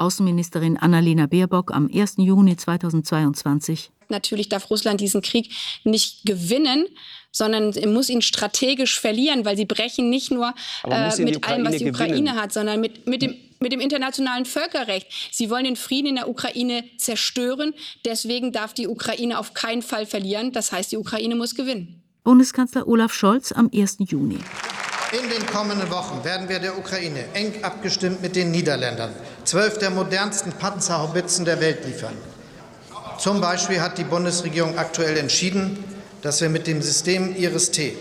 Außenministerin 0.00 0.76
Annalena 0.76 1.26
Baerbock 1.26 1.72
am 1.72 1.88
1. 1.92 2.14
Juni 2.18 2.56
2022 2.56 3.90
Natürlich 4.08 4.48
darf 4.48 4.70
Russland 4.70 5.00
diesen 5.00 5.20
Krieg 5.20 5.52
nicht 5.84 6.24
gewinnen, 6.24 6.86
sondern 7.30 7.74
muss 7.92 8.08
ihn 8.08 8.22
strategisch 8.22 8.98
verlieren, 8.98 9.44
weil 9.44 9.56
sie 9.56 9.66
brechen 9.66 10.08
nicht 10.08 10.30
nur 10.30 10.54
äh, 10.84 11.22
mit 11.22 11.46
allem, 11.46 11.66
was 11.66 11.76
die 11.76 11.90
Ukraine 11.90 12.14
gewinnen. 12.14 12.36
hat, 12.36 12.52
sondern 12.52 12.80
mit, 12.80 13.06
mit, 13.06 13.22
dem, 13.22 13.36
mit 13.60 13.72
dem 13.72 13.80
internationalen 13.80 14.46
Völkerrecht. 14.46 15.06
Sie 15.30 15.50
wollen 15.50 15.64
den 15.64 15.76
Frieden 15.76 16.08
in 16.08 16.14
der 16.16 16.28
Ukraine 16.28 16.84
zerstören. 16.96 17.74
Deswegen 18.04 18.52
darf 18.52 18.72
die 18.72 18.88
Ukraine 18.88 19.38
auf 19.38 19.52
keinen 19.52 19.82
Fall 19.82 20.06
verlieren. 20.06 20.52
Das 20.52 20.72
heißt, 20.72 20.90
die 20.92 20.96
Ukraine 20.96 21.34
muss 21.34 21.54
gewinnen. 21.54 22.02
Bundeskanzler 22.24 22.88
Olaf 22.88 23.12
Scholz 23.12 23.52
am 23.52 23.70
1. 23.72 23.98
Juni. 24.00 24.38
In 25.12 25.30
den 25.30 25.46
kommenden 25.46 25.90
Wochen 25.90 26.22
werden 26.24 26.48
wir 26.48 26.58
der 26.58 26.76
Ukraine 26.76 27.24
eng 27.32 27.52
abgestimmt 27.62 28.20
mit 28.20 28.36
den 28.36 28.50
Niederländern 28.50 29.14
zwölf 29.48 29.78
der 29.78 29.90
modernsten 29.90 30.52
Panzerhaubitzen 30.52 31.46
der 31.46 31.60
Welt 31.60 31.86
liefern. 31.86 32.14
Zum 33.18 33.40
Beispiel 33.40 33.80
hat 33.80 33.96
die 33.96 34.04
Bundesregierung 34.04 34.76
aktuell 34.76 35.16
entschieden, 35.16 35.82
dass 36.20 36.40
wir 36.42 36.50
mit 36.50 36.66
dem 36.66 36.82
System 36.82 37.34
Iris-T 37.34 37.96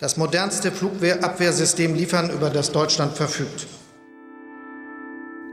das 0.00 0.16
modernste 0.16 0.72
Flugabwehrsystem 0.72 1.94
liefern, 1.94 2.30
über 2.30 2.50
das 2.50 2.72
Deutschland 2.72 3.12
verfügt. 3.12 3.66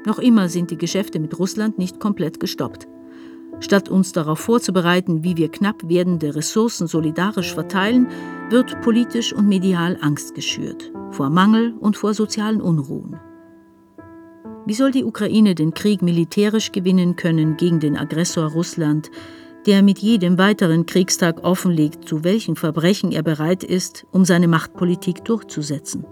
Noch 0.06 0.20
immer 0.20 0.50
sind 0.50 0.72
die 0.72 0.78
Geschäfte 0.78 1.20
mit 1.20 1.38
Russland 1.38 1.78
nicht 1.78 2.00
komplett 2.00 2.40
gestoppt. 2.40 2.88
Statt 3.60 3.90
uns 3.90 4.12
darauf 4.12 4.40
vorzubereiten, 4.40 5.24
wie 5.24 5.38
wir 5.38 5.50
knapp 5.50 5.88
werdende 5.88 6.36
Ressourcen 6.36 6.88
solidarisch 6.88 7.54
verteilen, 7.54 8.08
wird 8.50 8.82
politisch 8.82 9.32
und 9.34 9.48
medial 9.48 9.98
Angst 10.02 10.34
geschürt 10.34 10.92
vor 11.12 11.30
Mangel 11.30 11.74
und 11.80 11.96
vor 11.96 12.14
sozialen 12.14 12.60
Unruhen. 12.60 13.20
Wie 14.66 14.74
soll 14.74 14.92
die 14.92 15.04
Ukraine 15.04 15.56
den 15.56 15.74
Krieg 15.74 16.02
militärisch 16.02 16.72
gewinnen 16.72 17.18
können 17.18 17.58
gegen 17.58 17.82
den 17.82 17.98
Aggressor 17.98 18.46
Russland, 18.46 19.12
der 19.66 19.84
mit 19.84 20.00
jedem 20.00 20.38
weiteren 20.38 20.86
Kriegstag 20.86 21.44
offenlegt, 21.44 22.08
zu 22.08 22.24
welchen 22.24 22.56
Verbrechen 22.56 23.12
er 23.12 23.24
bereit 23.24 23.64
ist, 23.64 24.06
um 24.12 24.24
seine 24.24 24.48
Machtpolitik 24.48 25.26
durchzusetzen? 25.26 26.06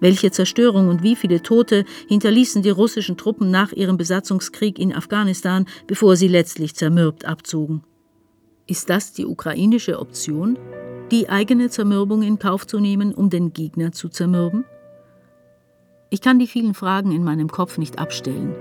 Welche 0.00 0.32
Zerstörung 0.32 0.88
und 0.88 1.04
wie 1.04 1.14
viele 1.14 1.42
Tote 1.42 1.84
hinterließen 2.08 2.62
die 2.62 2.70
russischen 2.70 3.16
Truppen 3.16 3.52
nach 3.52 3.70
ihrem 3.70 3.96
Besatzungskrieg 3.96 4.80
in 4.80 4.92
Afghanistan, 4.92 5.66
bevor 5.86 6.16
sie 6.16 6.26
letztlich 6.26 6.74
zermürbt 6.74 7.24
abzogen? 7.24 7.84
Ist 8.66 8.90
das 8.90 9.12
die 9.12 9.26
ukrainische 9.26 10.00
Option, 10.00 10.58
die 11.12 11.28
eigene 11.28 11.70
Zermürbung 11.70 12.22
in 12.22 12.40
Kauf 12.40 12.66
zu 12.66 12.80
nehmen, 12.80 13.14
um 13.14 13.30
den 13.30 13.52
Gegner 13.52 13.92
zu 13.92 14.08
zermürben? 14.08 14.64
Ich 16.12 16.20
kann 16.20 16.38
die 16.38 16.46
vielen 16.46 16.74
Fragen 16.74 17.10
in 17.10 17.24
meinem 17.24 17.50
Kopf 17.50 17.78
nicht 17.78 17.98
abstellen 17.98 18.54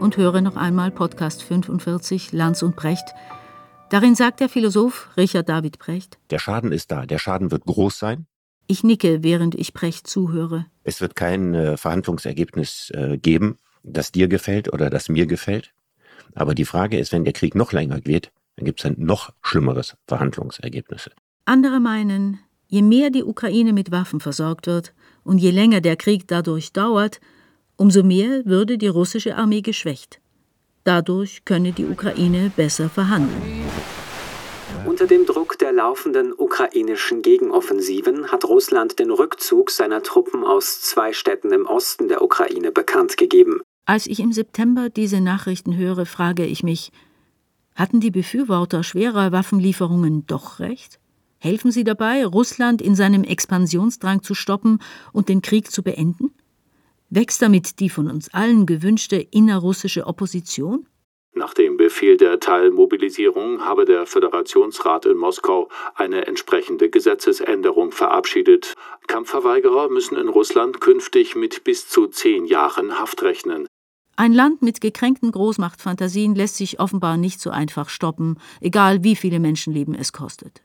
und 0.00 0.16
höre 0.16 0.40
noch 0.40 0.56
einmal 0.56 0.90
Podcast 0.90 1.42
45 1.42 2.32
Lanz 2.32 2.62
und 2.62 2.76
Brecht, 2.76 3.04
Darin 3.90 4.14
sagt 4.14 4.40
der 4.40 4.48
Philosoph 4.48 5.10
Richard 5.18 5.50
David 5.50 5.78
Precht: 5.78 6.18
Der 6.30 6.38
Schaden 6.38 6.72
ist 6.72 6.90
da, 6.90 7.04
der 7.04 7.18
Schaden 7.18 7.50
wird 7.50 7.66
groß 7.66 7.98
sein. 7.98 8.26
Ich 8.66 8.82
nicke, 8.82 9.22
während 9.22 9.54
ich 9.54 9.74
Precht 9.74 10.06
zuhöre. 10.06 10.64
Es 10.82 11.02
wird 11.02 11.14
kein 11.14 11.54
äh, 11.54 11.76
Verhandlungsergebnis 11.76 12.90
äh, 12.94 13.18
geben, 13.18 13.58
das 13.82 14.10
dir 14.10 14.26
gefällt 14.26 14.72
oder 14.72 14.88
das 14.88 15.10
mir 15.10 15.26
gefällt. 15.26 15.74
Aber 16.34 16.54
die 16.54 16.64
Frage 16.64 16.98
ist, 16.98 17.12
wenn 17.12 17.24
der 17.24 17.34
Krieg 17.34 17.54
noch 17.54 17.72
länger 17.72 18.00
geht, 18.00 18.32
dann 18.56 18.64
gibt 18.64 18.80
es 18.80 18.86
ein 18.86 18.96
noch 18.96 19.30
schlimmeres 19.42 19.94
Verhandlungsergebnis. 20.08 21.10
Andere 21.44 21.80
meinen, 21.80 22.40
je 22.66 22.80
mehr 22.80 23.10
die 23.10 23.24
Ukraine 23.24 23.74
mit 23.74 23.90
Waffen 23.90 24.20
versorgt 24.20 24.66
wird 24.66 24.94
und 25.24 25.38
je 25.38 25.50
länger 25.50 25.80
der 25.80 25.96
Krieg 25.96 26.28
dadurch 26.28 26.72
dauert, 26.72 27.20
umso 27.76 28.02
mehr 28.02 28.44
würde 28.44 28.78
die 28.78 28.88
russische 28.88 29.36
Armee 29.36 29.62
geschwächt. 29.62 30.20
Dadurch 30.84 31.44
könne 31.44 31.72
die 31.72 31.86
Ukraine 31.86 32.52
besser 32.54 32.88
verhandeln. 32.88 33.64
Unter 34.86 35.06
dem 35.06 35.24
Druck 35.24 35.58
der 35.58 35.72
laufenden 35.72 36.34
ukrainischen 36.36 37.22
Gegenoffensiven 37.22 38.30
hat 38.30 38.44
Russland 38.44 38.98
den 38.98 39.10
Rückzug 39.10 39.70
seiner 39.70 40.02
Truppen 40.02 40.44
aus 40.44 40.82
zwei 40.82 41.14
Städten 41.14 41.52
im 41.52 41.66
Osten 41.66 42.08
der 42.08 42.20
Ukraine 42.22 42.70
bekannt 42.70 43.16
gegeben. 43.16 43.62
Als 43.86 44.06
ich 44.06 44.20
im 44.20 44.32
September 44.32 44.90
diese 44.90 45.20
Nachrichten 45.20 45.76
höre, 45.76 46.04
frage 46.04 46.44
ich 46.44 46.62
mich, 46.62 46.92
hatten 47.74 48.00
die 48.00 48.10
Befürworter 48.10 48.82
schwerer 48.82 49.32
Waffenlieferungen 49.32 50.26
doch 50.26 50.60
recht? 50.60 51.00
Helfen 51.44 51.70
sie 51.70 51.84
dabei, 51.84 52.24
Russland 52.24 52.80
in 52.80 52.94
seinem 52.94 53.22
Expansionsdrang 53.22 54.22
zu 54.22 54.34
stoppen 54.34 54.78
und 55.12 55.28
den 55.28 55.42
Krieg 55.42 55.70
zu 55.70 55.82
beenden? 55.82 56.34
Wächst 57.10 57.42
damit 57.42 57.80
die 57.80 57.90
von 57.90 58.10
uns 58.10 58.32
allen 58.32 58.64
gewünschte 58.64 59.16
innerrussische 59.16 60.06
Opposition? 60.06 60.86
Nach 61.34 61.52
dem 61.52 61.76
Befehl 61.76 62.16
der 62.16 62.40
Teilmobilisierung 62.40 63.60
habe 63.60 63.84
der 63.84 64.06
Föderationsrat 64.06 65.04
in 65.04 65.18
Moskau 65.18 65.68
eine 65.96 66.26
entsprechende 66.26 66.88
Gesetzesänderung 66.88 67.92
verabschiedet. 67.92 68.72
Kampfverweigerer 69.06 69.90
müssen 69.90 70.16
in 70.16 70.30
Russland 70.30 70.80
künftig 70.80 71.36
mit 71.36 71.62
bis 71.62 71.90
zu 71.90 72.06
zehn 72.06 72.46
Jahren 72.46 72.98
Haft 72.98 73.22
rechnen. 73.22 73.66
Ein 74.16 74.32
Land 74.32 74.62
mit 74.62 74.80
gekränkten 74.80 75.30
Großmachtfantasien 75.30 76.34
lässt 76.34 76.56
sich 76.56 76.80
offenbar 76.80 77.18
nicht 77.18 77.38
so 77.38 77.50
einfach 77.50 77.90
stoppen, 77.90 78.38
egal 78.62 79.04
wie 79.04 79.14
viele 79.14 79.40
Menschenleben 79.40 79.94
es 79.94 80.14
kostet. 80.14 80.63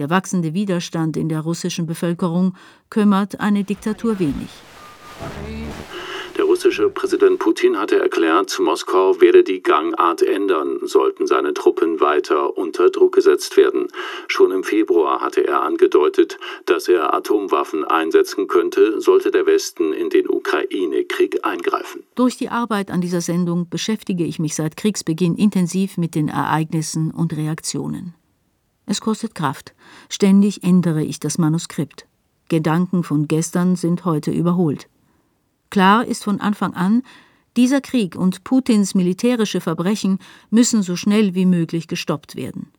Der 0.00 0.08
wachsende 0.08 0.54
Widerstand 0.54 1.18
in 1.18 1.28
der 1.28 1.40
russischen 1.40 1.84
Bevölkerung 1.84 2.54
kümmert 2.88 3.38
eine 3.38 3.64
Diktatur 3.64 4.18
wenig. 4.18 4.48
Der 6.38 6.46
russische 6.46 6.88
Präsident 6.88 7.38
Putin 7.38 7.78
hatte 7.78 8.00
erklärt, 8.00 8.58
Moskau 8.60 9.20
werde 9.20 9.44
die 9.44 9.62
Gangart 9.62 10.22
ändern, 10.22 10.78
sollten 10.84 11.26
seine 11.26 11.52
Truppen 11.52 12.00
weiter 12.00 12.56
unter 12.56 12.88
Druck 12.88 13.12
gesetzt 13.12 13.58
werden. 13.58 13.88
Schon 14.26 14.52
im 14.52 14.64
Februar 14.64 15.20
hatte 15.20 15.46
er 15.46 15.60
angedeutet, 15.60 16.38
dass 16.64 16.88
er 16.88 17.12
Atomwaffen 17.12 17.84
einsetzen 17.84 18.48
könnte, 18.48 19.02
sollte 19.02 19.30
der 19.30 19.44
Westen 19.44 19.92
in 19.92 20.08
den 20.08 20.30
Ukraine-Krieg 20.30 21.44
eingreifen. 21.44 22.04
Durch 22.14 22.38
die 22.38 22.48
Arbeit 22.48 22.90
an 22.90 23.02
dieser 23.02 23.20
Sendung 23.20 23.68
beschäftige 23.68 24.24
ich 24.24 24.38
mich 24.38 24.54
seit 24.54 24.78
Kriegsbeginn 24.78 25.34
intensiv 25.34 25.98
mit 25.98 26.14
den 26.14 26.28
Ereignissen 26.28 27.10
und 27.10 27.36
Reaktionen. 27.36 28.14
Es 28.90 29.00
kostet 29.00 29.36
Kraft. 29.36 29.72
Ständig 30.08 30.64
ändere 30.64 31.04
ich 31.04 31.20
das 31.20 31.38
Manuskript. 31.38 32.08
Gedanken 32.48 33.04
von 33.04 33.28
gestern 33.28 33.76
sind 33.76 34.04
heute 34.04 34.32
überholt. 34.32 34.88
Klar 35.70 36.04
ist 36.04 36.24
von 36.24 36.40
Anfang 36.40 36.74
an, 36.74 37.04
dieser 37.56 37.80
Krieg 37.80 38.16
und 38.16 38.42
Putins 38.42 38.96
militärische 38.96 39.60
Verbrechen 39.60 40.18
müssen 40.50 40.82
so 40.82 40.96
schnell 40.96 41.36
wie 41.36 41.46
möglich 41.46 41.86
gestoppt 41.86 42.34
werden. 42.34 42.72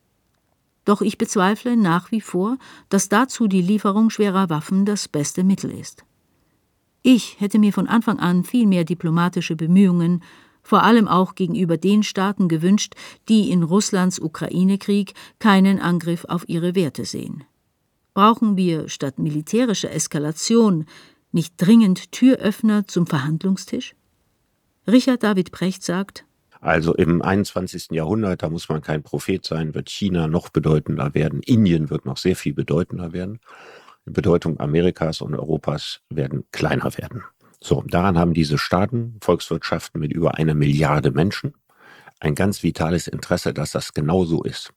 Doch 0.84 1.00
ich 1.00 1.16
bezweifle 1.16 1.78
nach 1.78 2.10
wie 2.10 2.20
vor, 2.20 2.58
dass 2.90 3.08
dazu 3.08 3.48
die 3.48 3.62
Lieferung 3.62 4.10
schwerer 4.10 4.50
Waffen 4.50 4.84
das 4.84 5.08
beste 5.08 5.44
Mittel 5.44 5.70
ist. 5.70 6.04
Ich 7.00 7.40
hätte 7.40 7.58
mir 7.58 7.72
von 7.72 7.86
Anfang 7.86 8.18
an 8.18 8.44
viel 8.44 8.66
mehr 8.66 8.84
diplomatische 8.84 9.56
Bemühungen, 9.56 10.22
vor 10.62 10.82
allem 10.82 11.08
auch 11.08 11.34
gegenüber 11.34 11.76
den 11.76 12.02
Staaten 12.02 12.48
gewünscht, 12.48 12.94
die 13.28 13.50
in 13.50 13.62
Russlands 13.62 14.18
Ukraine-Krieg 14.18 15.14
keinen 15.38 15.80
Angriff 15.80 16.24
auf 16.24 16.48
ihre 16.48 16.74
Werte 16.74 17.04
sehen. 17.04 17.44
Brauchen 18.14 18.56
wir 18.56 18.88
statt 18.88 19.18
militärischer 19.18 19.90
Eskalation 19.90 20.86
nicht 21.32 21.54
dringend 21.56 22.12
Türöffner 22.12 22.86
zum 22.86 23.06
Verhandlungstisch? 23.06 23.94
Richard 24.86 25.22
David 25.22 25.50
Precht 25.52 25.82
sagt, 25.82 26.24
also 26.62 26.94
im 26.94 27.22
21. 27.22 27.88
Jahrhundert, 27.90 28.44
da 28.44 28.48
muss 28.48 28.68
man 28.68 28.82
kein 28.82 29.02
Prophet 29.02 29.44
sein, 29.44 29.74
wird 29.74 29.90
China 29.90 30.28
noch 30.28 30.48
bedeutender 30.48 31.12
werden, 31.12 31.42
Indien 31.42 31.90
wird 31.90 32.06
noch 32.06 32.16
sehr 32.16 32.36
viel 32.36 32.54
bedeutender 32.54 33.12
werden. 33.12 33.40
Die 34.06 34.12
Bedeutung 34.12 34.60
Amerikas 34.60 35.22
und 35.22 35.34
Europas 35.34 36.02
werden 36.08 36.44
kleiner 36.52 36.96
werden. 36.96 37.24
So, 37.62 37.82
daran 37.86 38.18
haben 38.18 38.34
diese 38.34 38.58
Staaten, 38.58 39.18
Volkswirtschaften 39.20 40.00
mit 40.00 40.12
über 40.12 40.36
einer 40.36 40.54
Milliarde 40.54 41.12
Menschen, 41.12 41.54
ein 42.20 42.34
ganz 42.34 42.62
vitales 42.62 43.06
Interesse, 43.06 43.54
dass 43.54 43.72
das 43.72 43.94
genau 43.94 44.24
so 44.24 44.42
ist. 44.42 44.72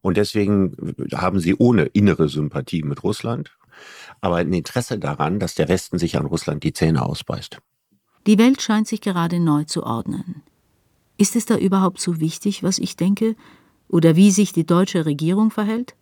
Und 0.00 0.16
deswegen 0.16 0.94
haben 1.14 1.40
sie 1.40 1.54
ohne 1.54 1.84
innere 1.84 2.28
Sympathie 2.28 2.82
mit 2.82 3.02
Russland 3.02 3.52
aber 4.20 4.36
ein 4.36 4.52
Interesse 4.52 4.98
daran, 4.98 5.38
dass 5.38 5.54
der 5.54 5.68
Westen 5.68 5.98
sich 5.98 6.16
an 6.16 6.26
Russland 6.26 6.62
die 6.64 6.72
Zähne 6.72 7.04
ausbeißt. 7.04 7.58
Die 8.26 8.38
Welt 8.38 8.60
scheint 8.60 8.86
sich 8.86 9.00
gerade 9.00 9.40
neu 9.40 9.64
zu 9.64 9.84
ordnen. 9.84 10.42
Ist 11.16 11.36
es 11.36 11.46
da 11.46 11.56
überhaupt 11.56 12.00
so 12.00 12.20
wichtig, 12.20 12.62
was 12.62 12.78
ich 12.78 12.96
denke 12.96 13.36
oder 13.88 14.16
wie 14.16 14.30
sich 14.30 14.52
die 14.52 14.66
deutsche 14.66 15.06
Regierung 15.06 15.50
verhält? 15.50 15.94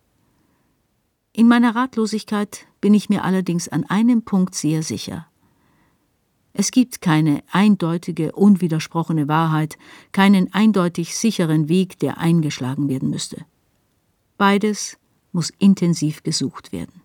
In 1.31 1.47
meiner 1.47 1.75
Ratlosigkeit 1.75 2.65
bin 2.81 2.93
ich 2.93 3.09
mir 3.09 3.23
allerdings 3.23 3.67
an 3.67 3.85
einem 3.85 4.23
Punkt 4.23 4.55
sehr 4.55 4.83
sicher. 4.83 5.27
Es 6.53 6.71
gibt 6.71 7.01
keine 7.01 7.43
eindeutige, 7.51 8.31
unwidersprochene 8.33 9.27
Wahrheit, 9.27 9.77
keinen 10.11 10.53
eindeutig 10.53 11.15
sicheren 11.15 11.69
Weg, 11.69 11.99
der 11.99 12.17
eingeschlagen 12.17 12.89
werden 12.89 13.09
müsste. 13.09 13.45
Beides 14.37 14.97
muss 15.31 15.51
intensiv 15.51 16.23
gesucht 16.23 16.71
werden. 16.71 17.01